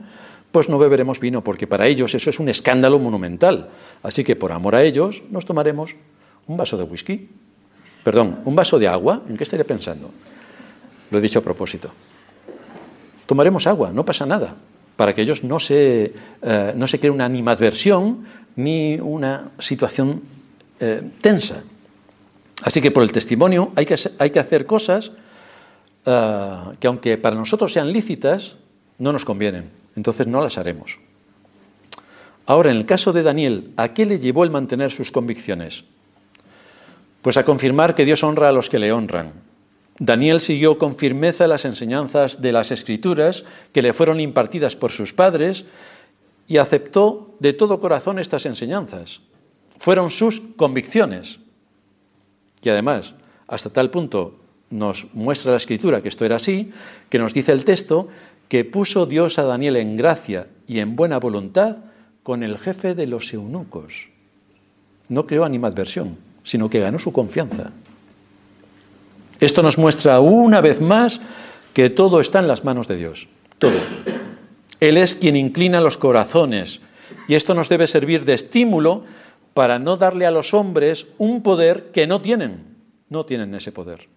[0.52, 3.70] pues no beberemos vino, porque para ellos eso es un escándalo monumental.
[4.04, 5.96] Así que por amor a ellos nos tomaremos
[6.46, 7.30] un vaso de whisky.
[8.04, 9.22] Perdón, un vaso de agua.
[9.30, 10.12] ¿En qué estaría pensando?
[11.10, 11.92] Lo he dicho a propósito.
[13.32, 14.58] Tomaremos agua, no pasa nada,
[14.98, 18.26] para que ellos no se, eh, no se cree una animadversión
[18.58, 20.22] ni una situación
[20.82, 21.64] eh, tensa.
[22.62, 25.14] Así que por el testimonio hay que, hay que hacer cosas
[26.06, 28.58] eh, que aunque para nosotros sean lícitas,
[29.00, 29.70] no nos convienen.
[29.96, 31.00] Entonces no las haremos.
[32.48, 35.86] Ahora, en el caso de Daniel, ¿a qué le llevó el mantener sus convicciones?
[37.22, 39.32] Pues a confirmar que Dios honra a los que le honran.
[40.02, 45.14] Daniel siguió con firmeza las enseñanzas de las escrituras que le fueron impartidas por sus
[45.14, 45.66] padres
[46.48, 49.22] y aceptó de todo corazón estas enseñanzas.
[49.78, 51.38] Fueron sus convicciones.
[52.64, 53.14] Y además,
[53.48, 54.40] hasta tal punto
[54.72, 56.72] nos muestra la escritura que esto era así,
[57.08, 58.08] que nos dice el texto
[58.50, 61.78] que puso Dios a Daniel en gracia y en buena voluntad
[62.24, 64.08] con el jefe de los eunucos.
[65.10, 67.72] No creó animadversión, sino que ganó su confianza.
[69.42, 71.20] Esto nos muestra una vez más
[71.74, 73.28] que todo está en las manos de Dios.
[73.58, 73.74] Todo.
[74.80, 76.80] Él es quien inclina los corazones.
[77.28, 79.04] Y esto nos debe servir de estímulo
[79.56, 82.66] para no darle a los hombres un poder que no tienen.
[83.10, 84.08] No tienen ese poder.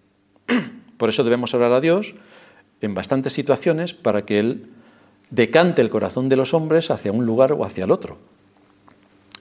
[0.97, 2.13] Por eso debemos orar a Dios
[2.81, 4.67] en bastantes situaciones para que Él
[5.31, 8.19] decante el corazón de los hombres hacia un lugar o hacia el otro.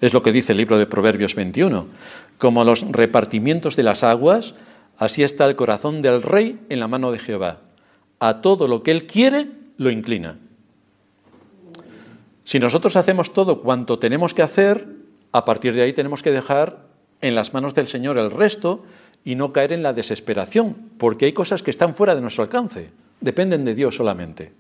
[0.01, 1.87] Es lo que dice el libro de Proverbios 21.
[2.39, 4.55] Como los repartimientos de las aguas,
[4.99, 7.61] así está el corazón del rey en la mano de Jehová.
[8.21, 10.39] A todo lo que Él quiere, lo inclina.
[12.45, 14.87] Si nosotros hacemos todo cuanto tenemos que hacer,
[15.33, 16.87] a partir de ahí tenemos que dejar
[17.21, 18.85] en las manos del Señor el resto
[19.25, 22.91] y no caer en la desesperación, porque hay cosas que están fuera de nuestro alcance,
[23.21, 24.53] dependen de Dios solamente.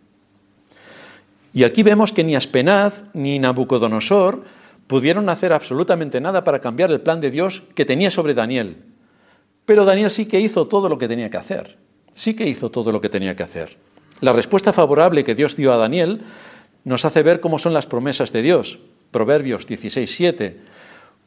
[1.53, 4.42] Y aquí vemos que ni Aspenaz ni Nabucodonosor
[4.87, 8.79] pudieron hacer absolutamente nada para cambiar el plan de Dios que tenía sobre Daniel.
[9.66, 11.79] Pero Daniel sí que hizo todo lo que tenía que hacer.
[12.14, 13.77] Sí que hizo todo lo que tenía que hacer.
[14.20, 16.22] La respuesta favorable que Dios dio a Daniel
[16.85, 18.79] nos hace ver cómo son las promesas de Dios.
[19.11, 20.61] Proverbios 16, 7.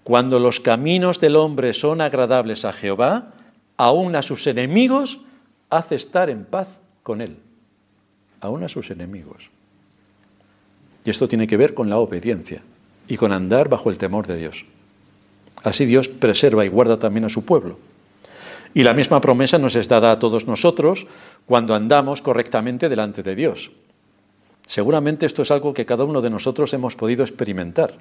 [0.04, 3.34] Cuando los caminos del hombre son agradables a Jehová,
[3.76, 5.20] aún a sus enemigos
[5.70, 7.38] hace estar en paz con él.
[8.40, 9.50] Aún a sus enemigos.
[11.04, 12.62] Y esto tiene que ver con la obediencia
[13.08, 14.66] y con andar bajo el temor de Dios.
[15.64, 17.78] Así Dios preserva y guarda también a su pueblo.
[18.78, 21.08] Y la misma promesa nos es dada a todos nosotros
[21.48, 23.72] cuando andamos correctamente delante de Dios.
[24.68, 27.96] Seguramente esto es algo que cada uno de nosotros hemos podido experimentar.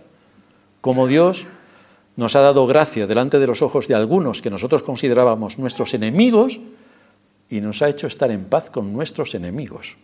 [0.82, 1.46] Como Dios
[2.16, 6.60] nos ha dado gracia delante de los ojos de algunos que nosotros considerábamos nuestros enemigos
[7.48, 9.96] y nos ha hecho estar en paz con nuestros enemigos.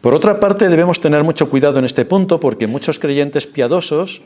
[0.00, 4.22] Por otra parte, debemos tener mucho cuidado en este punto porque muchos creyentes piadosos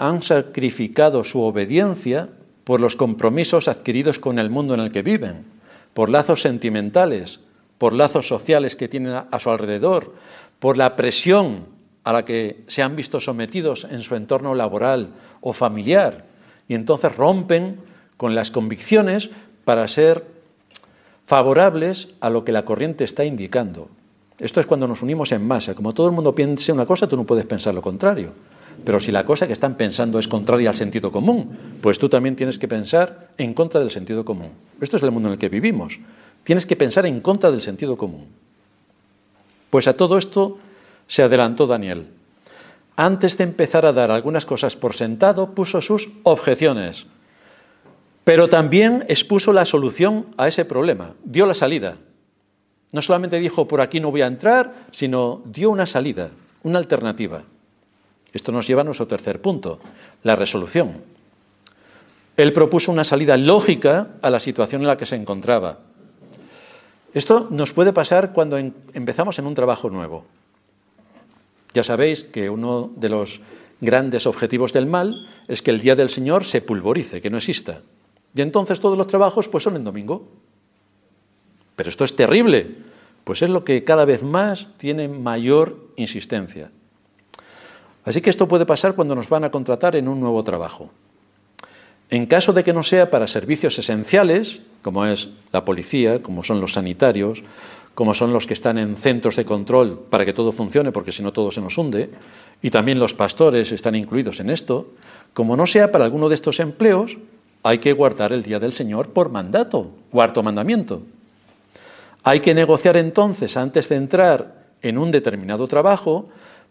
[0.00, 2.30] han sacrificado su obediencia
[2.64, 5.44] por los compromisos adquiridos con el mundo en el que viven,
[5.92, 7.40] por lazos sentimentales,
[7.76, 10.14] por lazos sociales que tienen a su alrededor,
[10.58, 11.66] por la presión
[12.02, 15.10] a la que se han visto sometidos en su entorno laboral
[15.42, 16.24] o familiar,
[16.66, 17.80] y entonces rompen
[18.16, 19.28] con las convicciones
[19.66, 20.24] para ser
[21.26, 23.88] favorables a lo que la corriente está indicando.
[24.38, 25.74] Esto es cuando nos unimos en masa.
[25.74, 28.32] Como todo el mundo piense una cosa, tú no puedes pensar lo contrario.
[28.84, 32.36] Pero si la cosa que están pensando es contraria al sentido común, pues tú también
[32.36, 34.50] tienes que pensar en contra del sentido común.
[34.80, 36.00] Esto es el mundo en el que vivimos.
[36.44, 38.26] Tienes que pensar en contra del sentido común.
[39.68, 40.58] Pues a todo esto
[41.06, 42.08] se adelantó Daniel.
[42.96, 47.06] Antes de empezar a dar algunas cosas por sentado, puso sus objeciones,
[48.24, 51.96] pero también expuso la solución a ese problema, dio la salida.
[52.92, 56.30] No solamente dijo por aquí no voy a entrar, sino dio una salida,
[56.62, 57.44] una alternativa.
[58.32, 59.80] Esto nos lleva a nuestro tercer punto,
[60.22, 61.02] la resolución.
[62.36, 65.78] Él propuso una salida lógica a la situación en la que se encontraba.
[67.12, 70.24] Esto nos puede pasar cuando empezamos en un trabajo nuevo.
[71.74, 73.40] Ya sabéis que uno de los
[73.80, 77.82] grandes objetivos del mal es que el día del Señor se pulvorice, que no exista.
[78.34, 80.28] Y entonces todos los trabajos pues son en domingo.
[81.76, 82.76] Pero esto es terrible,
[83.24, 86.70] pues es lo que cada vez más tiene mayor insistencia.
[88.04, 90.90] Así que esto puede pasar cuando nos van a contratar en un nuevo trabajo.
[92.08, 96.60] En caso de que no sea para servicios esenciales, como es la policía, como son
[96.60, 97.44] los sanitarios,
[97.94, 101.22] como son los que están en centros de control para que todo funcione, porque si
[101.22, 102.10] no todo se nos hunde,
[102.62, 104.88] y también los pastores están incluidos en esto,
[105.34, 107.18] como no sea para alguno de estos empleos,
[107.62, 111.02] hay que guardar el día del Señor por mandato, cuarto mandamiento.
[112.24, 116.28] Hay que negociar entonces, antes de entrar en un determinado trabajo,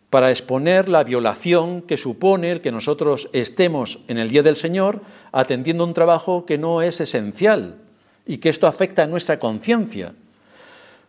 [0.09, 5.01] para exponer la violación que supone el que nosotros estemos en el Día del Señor
[5.31, 7.75] atendiendo un trabajo que no es esencial
[8.25, 10.13] y que esto afecta a nuestra conciencia.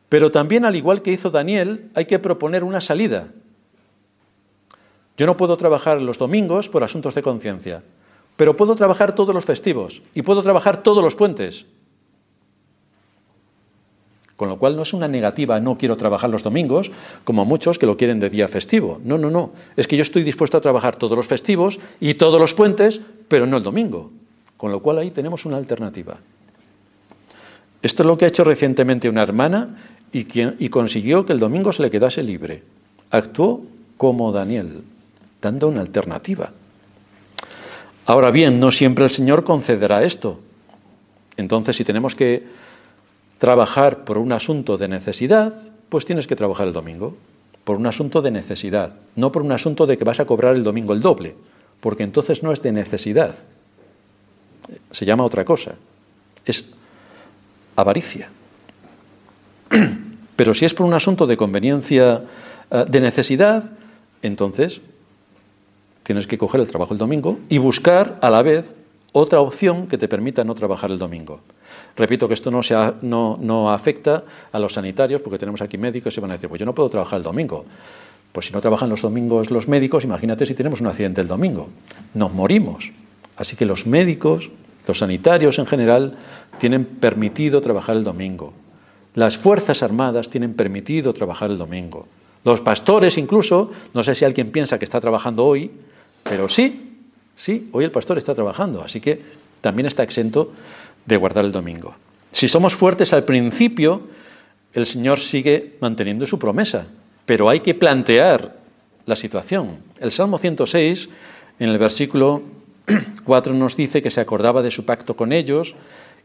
[0.09, 3.29] Pero también, al igual que hizo Daniel, hay que proponer una salida.
[5.17, 7.83] Yo no puedo trabajar los domingos por asuntos de conciencia,
[8.37, 11.67] pero puedo trabajar todos los festivos y puedo trabajar todos los puentes.
[14.41, 16.91] Con lo cual no es una negativa, no quiero trabajar los domingos,
[17.25, 18.99] como muchos que lo quieren de día festivo.
[19.05, 19.53] No, no, no.
[19.77, 23.45] Es que yo estoy dispuesto a trabajar todos los festivos y todos los puentes, pero
[23.45, 24.11] no el domingo.
[24.57, 26.17] Con lo cual ahí tenemos una alternativa.
[27.83, 29.77] Esto es lo que ha hecho recientemente una hermana
[30.11, 32.63] y, y consiguió que el domingo se le quedase libre.
[33.11, 33.61] Actuó
[33.99, 34.81] como Daniel,
[35.43, 36.51] dando una alternativa.
[38.07, 40.41] Ahora bien, no siempre el Señor concederá esto.
[41.37, 42.60] Entonces, si tenemos que
[43.41, 45.55] trabajar por un asunto de necesidad,
[45.89, 47.17] pues tienes que trabajar el domingo,
[47.65, 50.63] por un asunto de necesidad, no por un asunto de que vas a cobrar el
[50.63, 51.35] domingo el doble,
[51.81, 53.35] porque entonces no es de necesidad,
[54.91, 55.75] se llama otra cosa,
[56.45, 56.67] es
[57.77, 58.29] avaricia.
[60.37, 62.23] Pero si es por un asunto de conveniencia,
[62.71, 63.73] eh, de necesidad,
[64.21, 64.83] entonces
[66.03, 68.75] tienes que coger el trabajo el domingo y buscar a la vez
[69.13, 71.41] otra opción que te permita no trabajar el domingo.
[72.01, 76.31] Repito que esto no, no, afecta a los sanitarios, porque tenemos aquí médicos y van
[76.31, 77.67] a decir, pues yo no puedo trabajar el domingo.
[78.33, 81.69] Pues si no trabajan los domingos los médicos, imagínate si tenemos un accidente el domingo.
[82.15, 82.91] Nos morimos.
[83.37, 84.49] Así que los médicos,
[84.87, 86.17] los sanitarios en general,
[86.57, 88.55] tienen permitido trabajar el domingo.
[89.15, 92.07] Las Fuerzas Armadas tienen permitido trabajar el domingo.
[92.45, 95.71] Los pastores incluso, no sé si alguien piensa que está trabajando hoy,
[96.23, 96.97] pero sí,
[97.37, 99.21] sí, hoy el pastor está trabajando, así que
[99.61, 100.53] también está exento
[101.07, 101.95] de guardar el domingo.
[102.33, 104.09] Si somos fuertes al principio,
[104.73, 106.87] el Señor sigue manteniendo su promesa,
[107.27, 108.57] pero hay que plantear
[109.07, 109.79] la situación.
[109.99, 111.09] El Salmo 106,
[111.59, 112.43] en el versículo
[113.25, 115.75] 4, nos dice que se acordaba de su pacto con ellos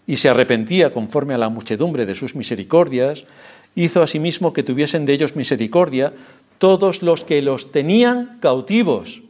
[0.07, 3.25] y se arrepentía conforme a la muchedumbre de sus misericordias,
[3.73, 6.13] hizo asimismo que tuviesen de ellos misericordia
[6.57, 9.21] todos los que los tenían cautivos.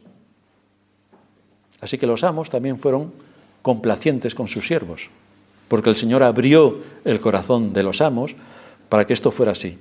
[1.80, 3.12] Así que los amos también fueron
[3.62, 5.10] complacientes con sus siervos,
[5.68, 8.36] porque el Señor abrió el corazón de los amos
[8.88, 9.78] para que esto fuera así.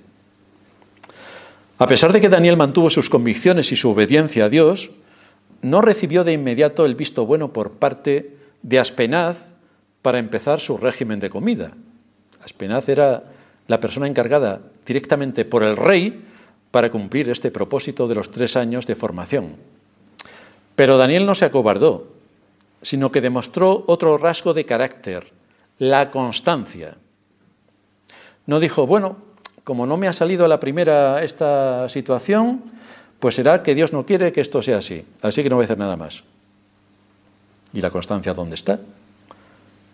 [1.78, 4.92] A pesar de que Daniel mantuvo sus convicciones y su obediencia a Dios,
[5.62, 9.52] no recibió de inmediato el visto bueno por parte de Aspenaz
[10.02, 11.72] para empezar su régimen de comida.
[12.44, 13.24] Aspenaz era
[13.68, 16.24] la persona encargada directamente por el rey
[16.72, 19.56] para cumplir este propósito de los tres años de formación.
[20.76, 22.08] Pero Daniel no se acobardó,
[22.82, 25.32] sino que demostró otro rasgo de carácter,
[25.80, 26.96] la constancia.
[28.46, 29.18] No dijo, bueno,
[29.64, 32.64] como no me ha salido a la primera esta situación,
[33.20, 35.66] pues será que Dios no quiere que esto sea así, así que no voy a
[35.66, 36.24] hacer nada más.
[37.74, 38.80] ¿Y la constancia dónde está?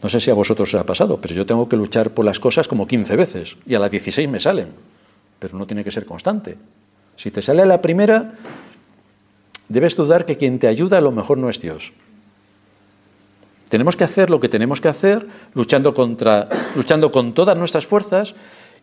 [0.03, 2.39] No sé si a vosotros os ha pasado, pero yo tengo que luchar por las
[2.39, 4.69] cosas como 15 veces y a las 16 me salen,
[5.39, 6.57] pero no tiene que ser constante.
[7.15, 8.33] Si te sale a la primera,
[9.69, 11.93] debes dudar que quien te ayuda a lo mejor no es Dios.
[13.71, 18.35] Tenemos que hacer lo que tenemos que hacer, luchando, contra, luchando con todas nuestras fuerzas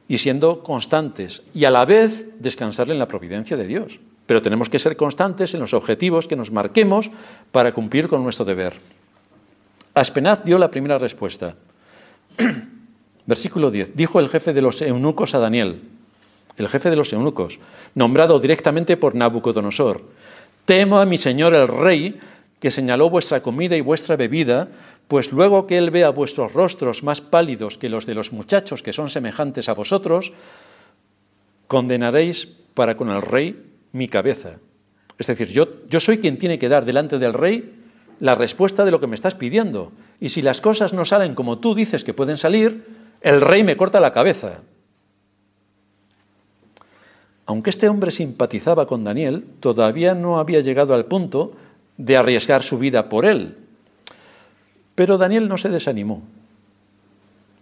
[0.08, 4.00] y siendo constantes y a la vez descansar en la providencia de Dios.
[4.24, 7.10] Pero tenemos que ser constantes en los objetivos que nos marquemos
[7.52, 8.80] para cumplir con nuestro deber.
[9.92, 11.54] Aspenaz dio la primera respuesta.
[13.26, 13.94] Versículo 10.
[13.94, 15.82] Dijo el jefe de los eunucos a Daniel,
[16.56, 17.58] el jefe de los eunucos,
[17.94, 20.00] nombrado directamente por Nabucodonosor,
[20.64, 22.18] temo a mi señor el rey,
[22.60, 24.68] que señaló vuestra comida y vuestra bebida,
[25.06, 28.92] pues luego que él vea vuestros rostros más pálidos que los de los muchachos que
[28.92, 30.32] son semejantes a vosotros,
[31.66, 34.58] condenaréis para con el rey mi cabeza.
[35.18, 37.74] Es decir, yo, yo soy quien tiene que dar delante del rey
[38.20, 39.92] la respuesta de lo que me estás pidiendo.
[40.20, 42.84] Y si las cosas no salen como tú dices que pueden salir,
[43.20, 44.60] el rey me corta la cabeza.
[47.46, 51.52] Aunque este hombre simpatizaba con Daniel, todavía no había llegado al punto
[51.98, 53.56] de arriesgar su vida por él.
[54.94, 56.22] Pero Daniel no se desanimó.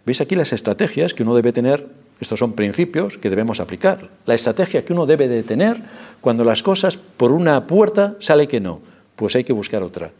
[0.05, 1.85] ¿Veis aquí las estrategias que uno debe tener?
[2.21, 4.09] Estos son principios que debemos aplicar.
[4.25, 5.77] La estrategia que uno debe de tener
[6.21, 8.79] cuando las cosas por una puerta sale que no,
[9.15, 10.11] pues hay que buscar otra.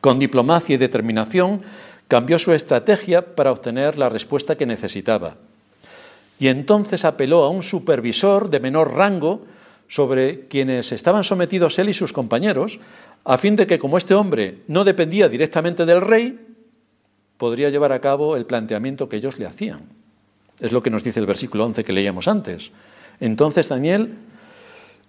[0.00, 1.62] Con diplomacia y determinación
[2.08, 5.36] cambió su estrategia para obtener la respuesta que necesitaba.
[6.38, 9.44] Y entonces apeló a un supervisor de menor rango
[9.88, 12.80] sobre quienes estaban sometidos él y sus compañeros,
[13.24, 16.38] a fin de que como este hombre no dependía directamente del rey,
[17.38, 19.88] podría llevar a cabo el planteamiento que ellos le hacían.
[20.60, 22.70] Es lo que nos dice el versículo 11 que leíamos antes.
[23.20, 24.14] Entonces Daniel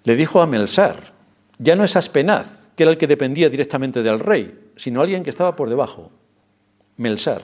[0.03, 1.13] le dijo a Melsar,
[1.57, 5.29] ya no es Aspenaz, que era el que dependía directamente del rey, sino alguien que
[5.29, 6.11] estaba por debajo,
[6.97, 7.43] Melsar,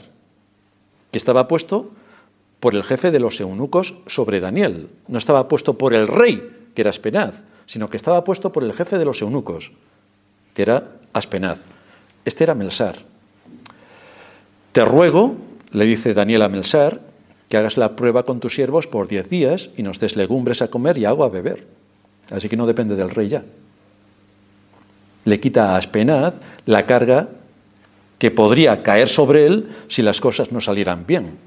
[1.12, 1.92] que estaba puesto
[2.60, 4.90] por el jefe de los eunucos sobre Daniel.
[5.08, 8.74] No estaba puesto por el rey, que era Aspenaz, sino que estaba puesto por el
[8.74, 9.72] jefe de los eunucos,
[10.54, 10.84] que era
[11.14, 11.66] Aspenaz.
[12.26, 12.96] Este era Melsar.
[14.72, 15.36] Te ruego,
[15.72, 17.00] le dice Daniel a Melsar,
[17.50, 20.70] que hagas la prueba con tus siervos por diez días y nos des legumbres a
[20.70, 21.68] comer y agua a beber.
[22.30, 23.44] Así que no depende del rey ya.
[25.26, 26.36] Le quita a Aspenaz
[26.66, 27.30] la carga
[28.18, 31.38] que podría caer sobre él si las cosas no salieran bien.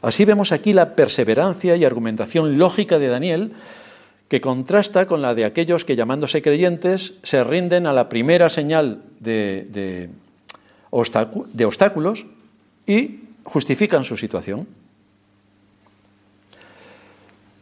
[0.00, 3.52] Así vemos aquí la perseverancia y argumentación lógica de Daniel
[4.32, 9.02] que contrasta con la de aquellos que llamándose creyentes se rinden a la primera señal
[9.20, 10.08] de,
[10.88, 12.24] obstáculos
[12.86, 14.66] y justifican su situación.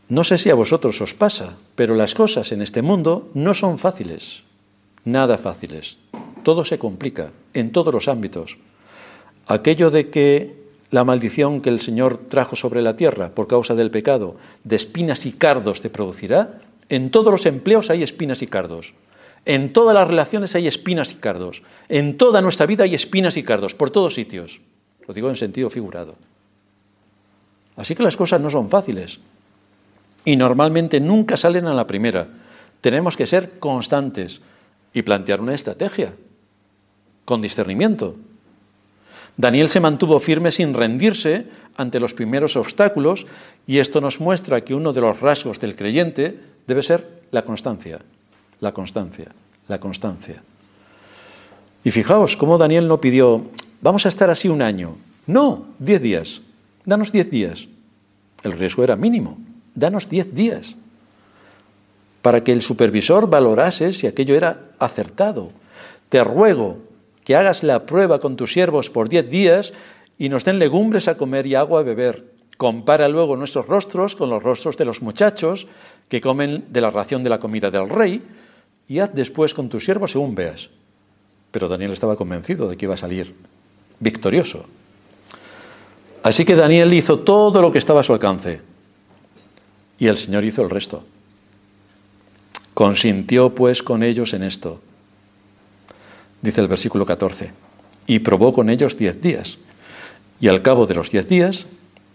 [0.08, 3.76] No sé si a vosotros os pasa, pero las cosas en este mundo no son
[3.76, 4.44] fáciles,
[5.04, 5.98] nada fáciles.
[6.44, 8.58] Todo se complica en todos los ámbitos.
[9.48, 10.59] Aquello de que
[10.90, 15.24] la maldición que el Señor trajo sobre la tierra por causa del pecado, de espinas
[15.26, 18.94] y cardos te producirá, en todos los empleos hay espinas y cardos.
[19.44, 21.62] En todas las relaciones hay espinas y cardos.
[21.88, 24.60] En toda nuestra vida hay espinas y cardos, por todos sitios.
[25.06, 26.16] Lo digo en sentido figurado.
[27.76, 29.20] Así que las cosas no son fáciles.
[30.24, 32.26] Y normalmente nunca salen a la primera.
[32.80, 34.40] Tenemos que ser constantes
[34.92, 36.12] y plantear una estrategia,
[37.24, 38.16] con discernimiento.
[39.36, 43.26] Daniel se mantuvo firme sin rendirse ante los primeros obstáculos
[43.66, 48.00] y esto nos muestra que uno de los rasgos del creyente debe ser la constancia,
[48.60, 49.28] la constancia,
[49.68, 50.42] la constancia.
[51.84, 53.46] Y fijaos cómo Daniel no pidió,
[53.80, 54.96] vamos a estar así un año.
[55.26, 56.42] No, diez días.
[56.84, 57.68] Danos diez días.
[58.42, 59.38] El riesgo era mínimo.
[59.74, 60.74] danos diez días
[62.22, 65.52] para que el supervisor valorase si aquello era acertado.
[66.08, 66.78] Te ruego
[67.30, 69.72] que hagas la prueba con tus siervos por diez días
[70.18, 72.24] y nos den legumbres a comer y agua a beber.
[72.56, 75.68] Compara luego nuestros rostros con los rostros de los muchachos
[76.08, 78.20] que comen de la ración de la comida del rey
[78.88, 80.70] y haz después con tus siervos según veas.
[81.52, 83.32] Pero Daniel estaba convencido de que iba a salir
[84.00, 84.64] victorioso.
[86.24, 88.60] Así que Daniel hizo todo lo que estaba a su alcance
[90.00, 91.04] y el Señor hizo el resto.
[92.74, 94.80] Consintió pues con ellos en esto,
[96.42, 97.52] dice el versículo 14,
[98.06, 99.58] y probó con ellos diez días.
[100.40, 101.66] Y al cabo de los diez días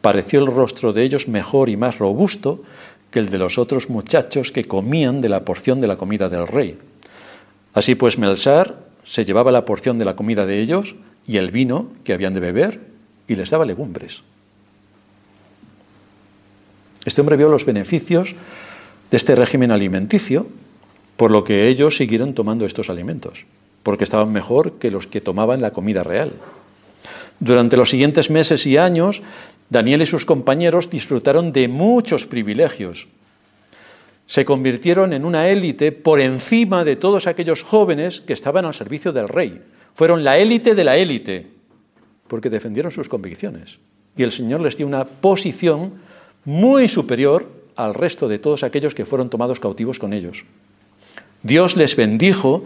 [0.02, 2.64] pareció el rostro de ellos mejor y más robusto
[3.12, 6.48] que el de los otros muchachos que comían de la porción de la comida del
[6.48, 6.78] rey.
[7.74, 10.96] Así pues, Melsar se llevaba la porción de la comida de ellos
[11.28, 12.82] y el vino que habían de beber
[13.28, 14.24] y les daba legumbres.
[17.06, 18.36] Este hombre vio los beneficios
[19.12, 20.48] de este régimen alimenticio,
[21.18, 23.46] por lo que ellos siguieron tomando estos alimentos,
[23.86, 26.32] porque estaban mejor que los que tomaban la comida real.
[27.40, 29.22] Durante los siguientes meses y años,
[29.70, 33.08] Daniel y sus compañeros disfrutaron de muchos privilegios.
[34.26, 39.14] Se convirtieron en una élite por encima de todos aquellos jóvenes que estaban al servicio
[39.14, 39.62] del rey.
[39.94, 41.46] Fueron la élite de la élite,
[42.28, 43.78] porque defendieron sus convicciones.
[44.18, 45.94] Y el Señor les dio una posición
[46.44, 50.44] muy superior al resto de todos aquellos que fueron tomados cautivos con ellos.
[51.44, 52.64] Dios les bendijo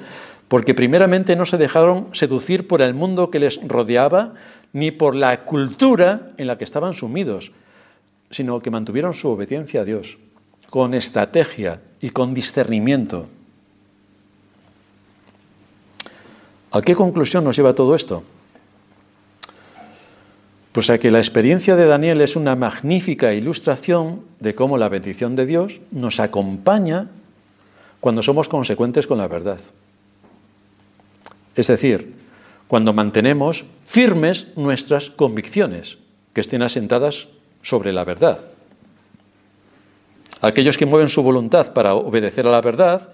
[0.49, 4.33] porque primeramente no se dejaron seducir por el mundo que les rodeaba,
[4.73, 7.51] ni por la cultura en la que estaban sumidos,
[8.31, 10.17] sino que mantuvieron su obediencia a Dios,
[10.69, 13.27] con estrategia y con discernimiento.
[16.71, 18.23] ¿A qué conclusión nos lleva todo esto?
[20.71, 25.35] Pues a que la experiencia de Daniel es una magnífica ilustración de cómo la bendición
[25.35, 27.07] de Dios nos acompaña
[27.99, 29.59] cuando somos consecuentes con la verdad.
[31.59, 32.13] Es decir,
[32.69, 35.97] cuando mantenemos firmes nuestras convicciones,
[36.31, 37.27] que estén asentadas
[37.61, 38.49] sobre la verdad.
[40.39, 43.11] Aquellos que mueven su voluntad para obedecer a la verdad,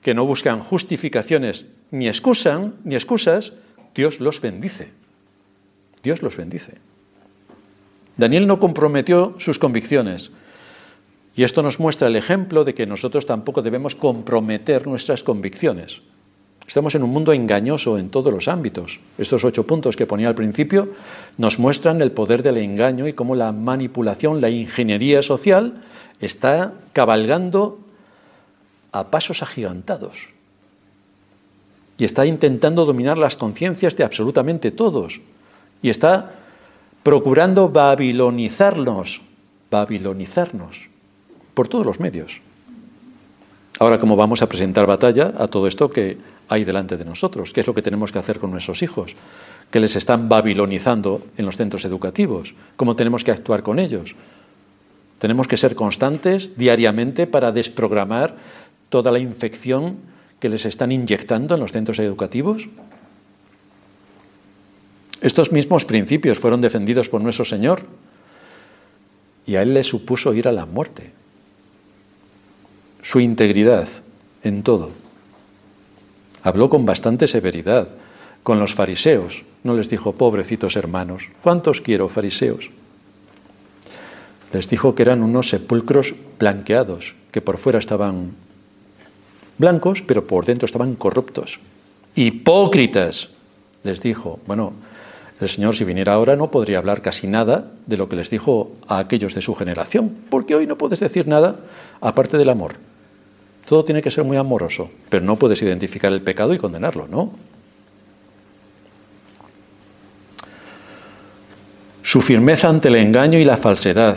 [0.00, 3.52] que no buscan justificaciones ni excusan, ni excusas,
[3.96, 4.92] Dios los bendice.
[6.04, 6.74] Dios los bendice.
[8.16, 10.30] Daniel no comprometió sus convicciones.
[11.34, 16.00] Y esto nos muestra el ejemplo de que nosotros tampoco debemos comprometer nuestras convicciones.
[16.66, 18.98] Estamos en un mundo engañoso en todos los ámbitos.
[19.18, 20.88] Estos ocho puntos que ponía al principio
[21.38, 25.84] nos muestran el poder del engaño y cómo la manipulación, la ingeniería social
[26.20, 27.78] está cabalgando
[28.90, 30.28] a pasos agigantados
[31.98, 35.20] y está intentando dominar las conciencias de absolutamente todos
[35.82, 36.32] y está
[37.02, 39.20] procurando babilonizarnos,
[39.70, 40.88] babilonizarnos
[41.54, 42.40] por todos los medios.
[43.78, 46.16] Ahora, ¿cómo vamos a presentar batalla a todo esto que
[46.48, 47.52] hay delante de nosotros.
[47.52, 49.14] ¿Qué es lo que tenemos que hacer con nuestros hijos?
[49.70, 52.54] Que les están babilonizando en los centros educativos.
[52.76, 54.14] ¿Cómo tenemos que actuar con ellos?
[55.18, 58.36] Tenemos que ser constantes diariamente para desprogramar
[58.88, 59.96] toda la infección
[60.40, 62.68] que les están inyectando en los centros educativos.
[65.20, 67.82] Estos mismos principios fueron defendidos por nuestro Señor
[69.46, 71.10] y a Él le supuso ir a la muerte.
[73.02, 73.88] Su integridad
[74.42, 75.05] en todo.
[76.46, 77.88] Habló con bastante severidad
[78.44, 79.42] con los fariseos.
[79.64, 82.70] No les dijo, pobrecitos hermanos, ¿cuántos quiero fariseos?
[84.52, 88.30] Les dijo que eran unos sepulcros blanqueados, que por fuera estaban
[89.58, 91.58] blancos, pero por dentro estaban corruptos.
[92.14, 93.30] Hipócritas,
[93.82, 94.38] les dijo.
[94.46, 94.72] Bueno,
[95.40, 98.70] el Señor si viniera ahora no podría hablar casi nada de lo que les dijo
[98.86, 101.56] a aquellos de su generación, porque hoy no puedes decir nada
[102.00, 102.85] aparte del amor.
[103.66, 107.32] Todo tiene que ser muy amoroso, pero no puedes identificar el pecado y condenarlo, ¿no?
[112.02, 114.16] Su firmeza ante el engaño y la falsedad,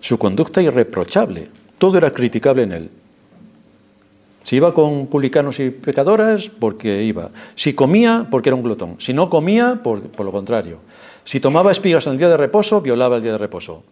[0.00, 2.90] su conducta irreprochable, todo era criticable en él.
[4.44, 7.30] Si iba con publicanos y pecadoras, porque iba.
[7.54, 8.96] Si comía, porque era un glotón.
[8.98, 10.80] Si no comía, por, por, lo contrario.
[11.24, 13.84] Si tomaba espigas en el día de reposo, violaba el día de reposo.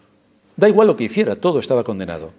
[0.56, 2.32] Da igual lo que hiciera, todo estaba condenado.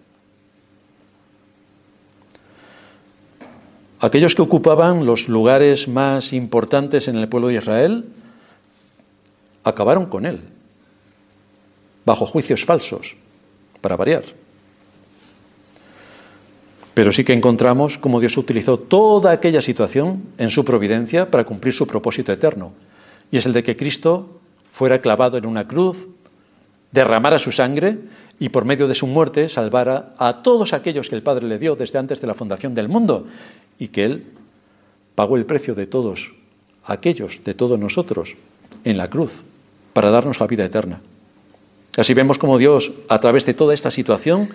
[4.03, 8.03] Aquellos que ocupaban los lugares más importantes en el pueblo de Israel
[9.63, 10.41] acabaron con él,
[12.03, 13.15] bajo juicios falsos,
[13.79, 14.25] para variar.
[16.93, 21.73] Pero sí que encontramos cómo Dios utilizó toda aquella situación en su providencia para cumplir
[21.73, 22.73] su propósito eterno,
[23.31, 24.41] y es el de que Cristo
[24.73, 26.09] fuera clavado en una cruz
[26.91, 27.99] derramara su sangre
[28.39, 31.75] y por medio de su muerte salvara a todos aquellos que el Padre le dio
[31.75, 33.27] desde antes de la fundación del mundo
[33.79, 34.23] y que Él
[35.15, 36.33] pagó el precio de todos
[36.85, 38.35] aquellos, de todos nosotros,
[38.83, 39.43] en la cruz,
[39.93, 41.01] para darnos la vida eterna.
[41.95, 44.49] Así vemos como Dios, a través de toda esta situación,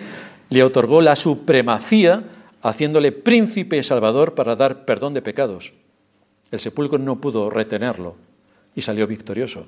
[0.49, 2.23] le otorgó la supremacía,
[2.61, 5.73] haciéndole príncipe y salvador para dar perdón de pecados.
[6.51, 8.15] El sepulcro no pudo retenerlo
[8.75, 9.67] y salió victorioso.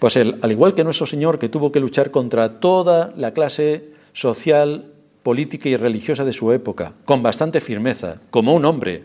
[0.00, 3.90] Pues él, al igual que nuestro Señor, que tuvo que luchar contra toda la clase
[4.14, 4.86] social,
[5.22, 9.04] política y religiosa de su época, con bastante firmeza, como un hombre.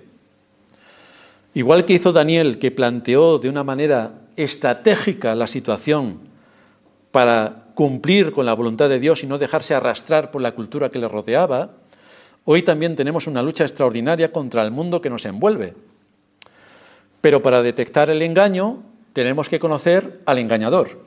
[1.54, 6.20] Igual que hizo Daniel, que planteó de una manera estratégica la situación
[7.12, 11.00] para cumplir con la voluntad de Dios y no dejarse arrastrar por la cultura que
[11.00, 11.72] le rodeaba,
[12.46, 15.74] hoy también tenemos una lucha extraordinaria contra el mundo que nos envuelve.
[17.20, 21.00] Pero para detectar el engaño tenemos que conocer al engañador.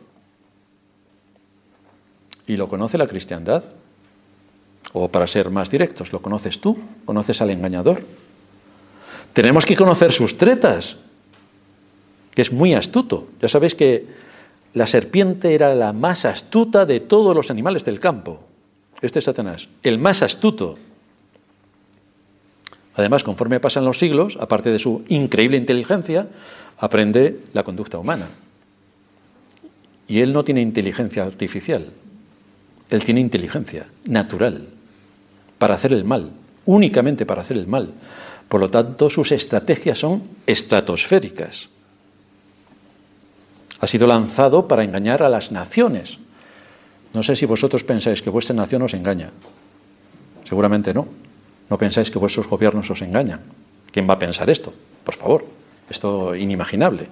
[2.47, 3.63] Y lo conoce la cristiandad.
[4.95, 8.01] O para ser más directos, lo conoces tú, conoces al engañador.
[9.35, 10.97] Tenemos que conocer sus tretas,
[12.35, 13.29] que es muy astuto.
[13.43, 14.07] Ya sabéis que
[14.73, 18.41] la serpiente era la más astuta de todos los animales del campo.
[19.03, 20.79] Este es Satanás, el más astuto.
[22.99, 26.27] Además, conforme pasan los siglos, aparte de su increíble inteligencia,
[26.79, 28.29] aprende la conducta humana.
[30.09, 31.91] Y él no tiene inteligencia artificial,
[32.91, 34.67] él tiene inteligencia natural
[35.59, 36.33] para hacer el mal,
[36.67, 37.93] únicamente para hacer el mal.
[38.49, 41.69] Por lo tanto, sus estrategias son estratosféricas.
[43.79, 46.19] Ha sido lanzado para engañar a las naciones.
[47.15, 49.31] No sé si vosotros pensáis que vuestra nación os engaña.
[50.49, 51.28] Seguramente no.
[51.71, 53.41] No pensáis que vuestros gobiernos os engañan.
[53.93, 54.73] ¿Quién va a pensar esto?
[55.05, 55.45] Por favor.
[55.89, 57.09] Esto inimaginable.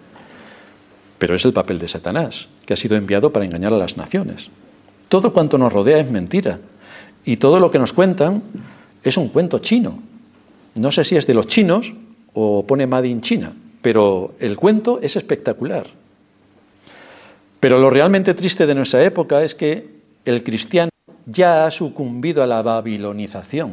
[1.18, 4.50] Pero es el papel de Satanás, que ha sido enviado para engañar a las naciones.
[5.08, 6.60] Todo cuanto nos rodea es mentira.
[7.24, 8.42] Y todo lo que nos cuentan
[9.02, 10.02] es un cuento chino.
[10.74, 11.94] No sé si es de los chinos
[12.34, 15.86] o pone Made in China, pero el cuento es espectacular.
[17.60, 19.88] Pero lo realmente triste de nuestra época es que
[20.24, 20.90] el cristiano
[21.24, 23.72] ya ha sucumbido a la babilonización,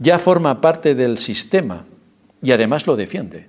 [0.00, 1.84] ya forma parte del sistema
[2.42, 3.46] y además lo defiende.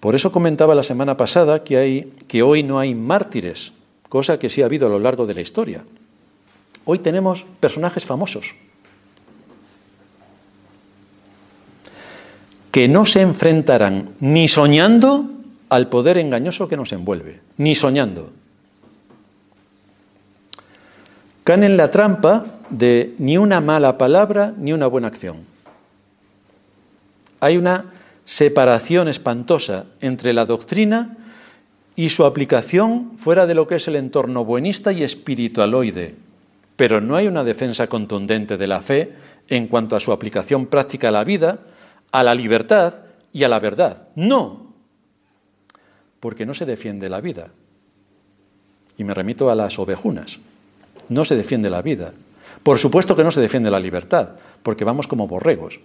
[0.00, 3.72] Por eso comentaba la semana pasada que, hay, que hoy no hay mártires,
[4.08, 5.84] cosa que sí ha habido a lo largo de la historia.
[6.84, 8.56] Hoy tenemos personajes famosos
[12.72, 15.30] que no se enfrentarán ni soñando
[15.68, 18.32] al poder engañoso que nos envuelve, ni soñando.
[21.44, 25.38] Caen en la trampa de ni una mala palabra ni una buena acción.
[27.40, 27.86] Hay una
[28.24, 31.16] separación espantosa entre la doctrina
[31.96, 36.14] y su aplicación fuera de lo que es el entorno buenista y espiritualoide.
[36.76, 39.12] Pero no hay una defensa contundente de la fe
[39.48, 41.58] en cuanto a su aplicación práctica a la vida,
[42.12, 42.94] a la libertad
[43.32, 44.08] y a la verdad.
[44.14, 44.72] No,
[46.20, 47.48] porque no se defiende la vida.
[48.96, 50.38] Y me remito a las ovejunas.
[51.12, 52.12] No se defiende la vida.
[52.62, 54.30] Por supuesto que no se defiende la libertad,
[54.62, 55.80] porque vamos como borregos.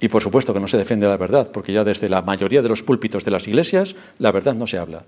[0.00, 2.68] Y por supuesto que no se defiende la verdad, porque ya desde la mayoría de
[2.68, 5.04] los púlpitos de las iglesias la verdad no se habla.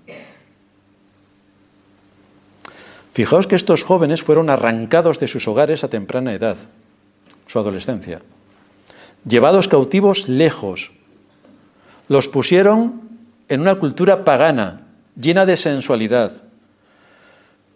[3.13, 6.57] Fijaos que estos jóvenes fueron arrancados de sus hogares a temprana edad,
[7.47, 8.21] su adolescencia,
[9.27, 10.91] llevados cautivos lejos.
[12.09, 13.01] Los pusieron
[13.49, 16.43] en una cultura pagana, llena de sensualidad.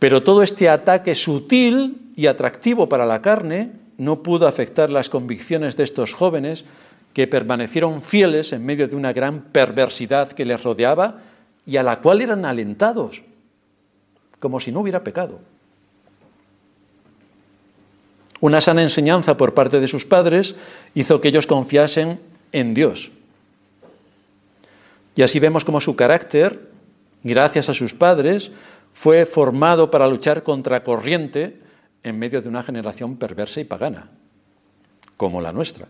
[0.01, 5.77] Pero todo este ataque sutil y atractivo para la carne no pudo afectar las convicciones
[5.77, 6.65] de estos jóvenes
[7.13, 11.19] que permanecieron fieles en medio de una gran perversidad que les rodeaba
[11.67, 13.21] y a la cual eran alentados,
[14.39, 15.39] como si no hubiera pecado.
[18.39, 20.55] Una sana enseñanza por parte de sus padres
[20.95, 22.19] hizo que ellos confiasen
[22.53, 23.11] en Dios.
[25.15, 26.71] Y así vemos como su carácter,
[27.21, 28.49] gracias a sus padres,
[28.93, 31.59] fue formado para luchar contra corriente
[32.03, 34.09] en medio de una generación perversa y pagana,
[35.17, 35.87] como la nuestra.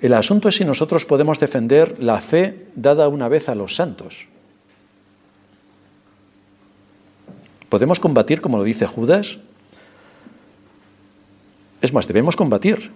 [0.00, 4.26] El asunto es si nosotros podemos defender la fe dada una vez a los santos.
[7.68, 9.38] ¿Podemos combatir como lo dice Judas?
[11.80, 12.90] Es más, debemos combatir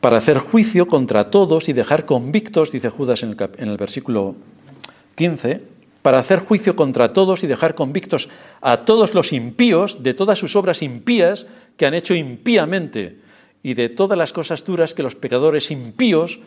[0.00, 4.34] para hacer juicio contra todos y dejar convictos, dice Judas en el, versículo
[5.14, 5.62] 15,
[6.04, 8.28] para hacer juicio contra todos y dejar convictos
[8.60, 11.46] a todos los impíos de todas sus obras impías
[11.78, 13.20] que han hecho impíamente
[13.62, 16.40] y de todas las cosas duras que los pecadores impíos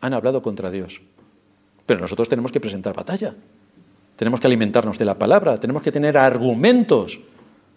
[0.00, 1.00] han hablado contra Dios.
[1.86, 3.36] Pero nosotros tenemos que presentar batalla.
[4.16, 7.20] tenemos que alimentarnos de la palabra, tenemos que tener argumentos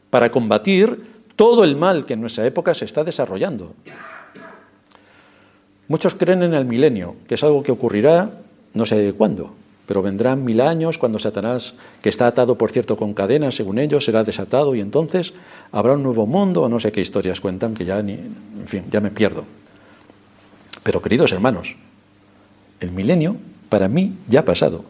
[0.09, 3.75] para combatir todo el mal que en nuestra época se está desarrollando.
[5.87, 8.31] Muchos creen en el milenio, que es algo que ocurrirá
[8.73, 9.53] no sé cuándo,
[9.87, 14.03] pero vendrán mil años cuando Satanás, que está atado por cierto con cadenas, según ellos,
[14.03, 15.33] será desatado y entonces
[15.71, 18.83] habrá un nuevo mundo o no sé qué historias cuentan, que ya ni, en fin,
[18.91, 19.45] ya me pierdo.
[20.83, 21.75] Pero queridos hermanos,
[22.81, 23.37] el milenio
[23.69, 24.83] para mí ya ha pasado.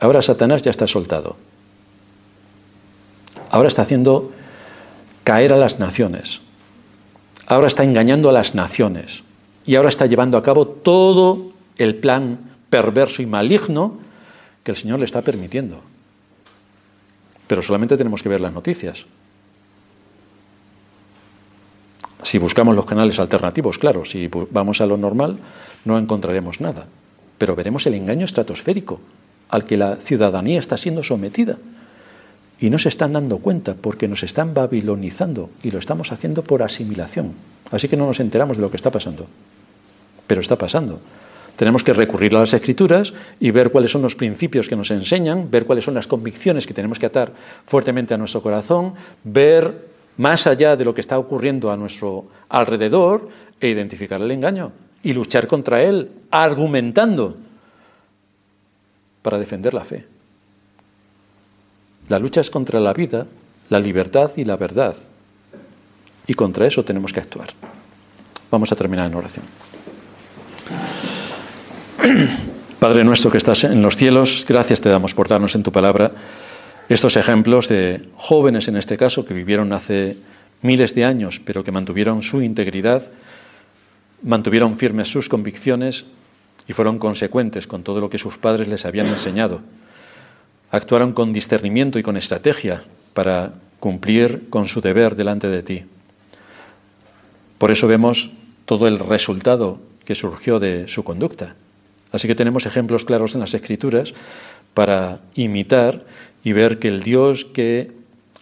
[0.00, 1.36] Ahora Satanás ya está soltado.
[3.50, 4.32] Ahora está haciendo
[5.22, 6.40] caer a las naciones.
[7.46, 9.22] Ahora está engañando a las naciones.
[9.66, 13.96] Y ahora está llevando a cabo todo el plan perverso y maligno
[14.62, 15.80] que el Señor le está permitiendo.
[17.46, 19.06] Pero solamente tenemos que ver las noticias.
[22.22, 25.38] Si buscamos los canales alternativos, claro, si vamos a lo normal,
[25.86, 26.86] no encontraremos nada.
[27.38, 29.00] Pero veremos el engaño estratosférico
[29.48, 31.56] al que la ciudadanía está siendo sometida.
[32.60, 36.62] Y no se están dando cuenta porque nos están babilonizando y lo estamos haciendo por
[36.62, 37.32] asimilación.
[37.70, 39.26] Así que no nos enteramos de lo que está pasando.
[40.26, 41.00] Pero está pasando.
[41.56, 45.50] Tenemos que recurrir a las escrituras y ver cuáles son los principios que nos enseñan,
[45.50, 47.32] ver cuáles son las convicciones que tenemos que atar
[47.64, 48.94] fuertemente a nuestro corazón,
[49.24, 49.86] ver
[50.18, 53.28] más allá de lo que está ocurriendo a nuestro alrededor
[53.60, 57.36] e identificar el engaño y luchar contra él, argumentando
[59.22, 60.04] para defender la fe.
[62.08, 63.26] La lucha es contra la vida,
[63.70, 64.94] la libertad y la verdad.
[66.26, 67.48] Y contra eso tenemos que actuar.
[68.50, 69.44] Vamos a terminar en oración.
[72.80, 76.12] Padre nuestro que estás en los cielos, gracias te damos por darnos en tu palabra
[76.88, 80.16] estos ejemplos de jóvenes en este caso que vivieron hace
[80.62, 83.10] miles de años, pero que mantuvieron su integridad,
[84.22, 86.04] mantuvieron firmes sus convicciones
[86.68, 89.60] y fueron consecuentes con todo lo que sus padres les habían enseñado.
[90.70, 92.82] Actuaron con discernimiento y con estrategia
[93.14, 95.84] para cumplir con su deber delante de ti.
[97.58, 98.30] Por eso vemos
[98.64, 101.56] todo el resultado que surgió de su conducta.
[102.12, 104.14] Así que tenemos ejemplos claros en las Escrituras
[104.74, 106.04] para imitar
[106.44, 107.92] y ver que el Dios que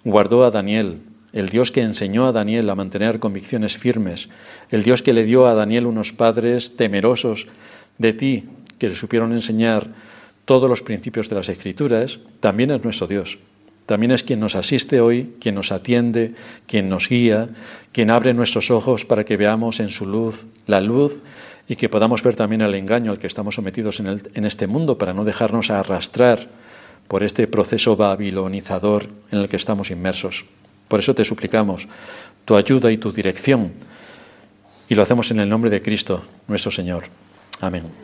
[0.04, 1.00] guardó a Daniel,
[1.32, 4.28] el Dios que enseñó a Daniel a mantener convicciones firmes,
[4.70, 7.46] el Dios que le dio a Daniel unos padres temerosos
[7.98, 8.44] de ti,
[8.78, 9.88] que le supieron enseñar
[10.44, 13.38] todos los principios de las Escrituras, también es nuestro Dios.
[13.86, 16.34] También es quien nos asiste hoy, quien nos atiende,
[16.66, 17.50] quien nos guía,
[17.92, 21.22] quien abre nuestros ojos para que veamos en su luz la luz
[21.68, 24.98] y que podamos ver también el engaño al que estamos sometidos en, en este mundo
[24.98, 26.48] para no dejarnos arrastrar
[27.08, 30.44] por este proceso babilonizador en el que estamos inmersos.
[30.88, 31.88] Por eso te suplicamos
[32.44, 33.72] tu ayuda y tu dirección
[34.88, 37.04] y lo hacemos en el nombre de Cristo, nuestro Señor.
[37.60, 38.03] Amén.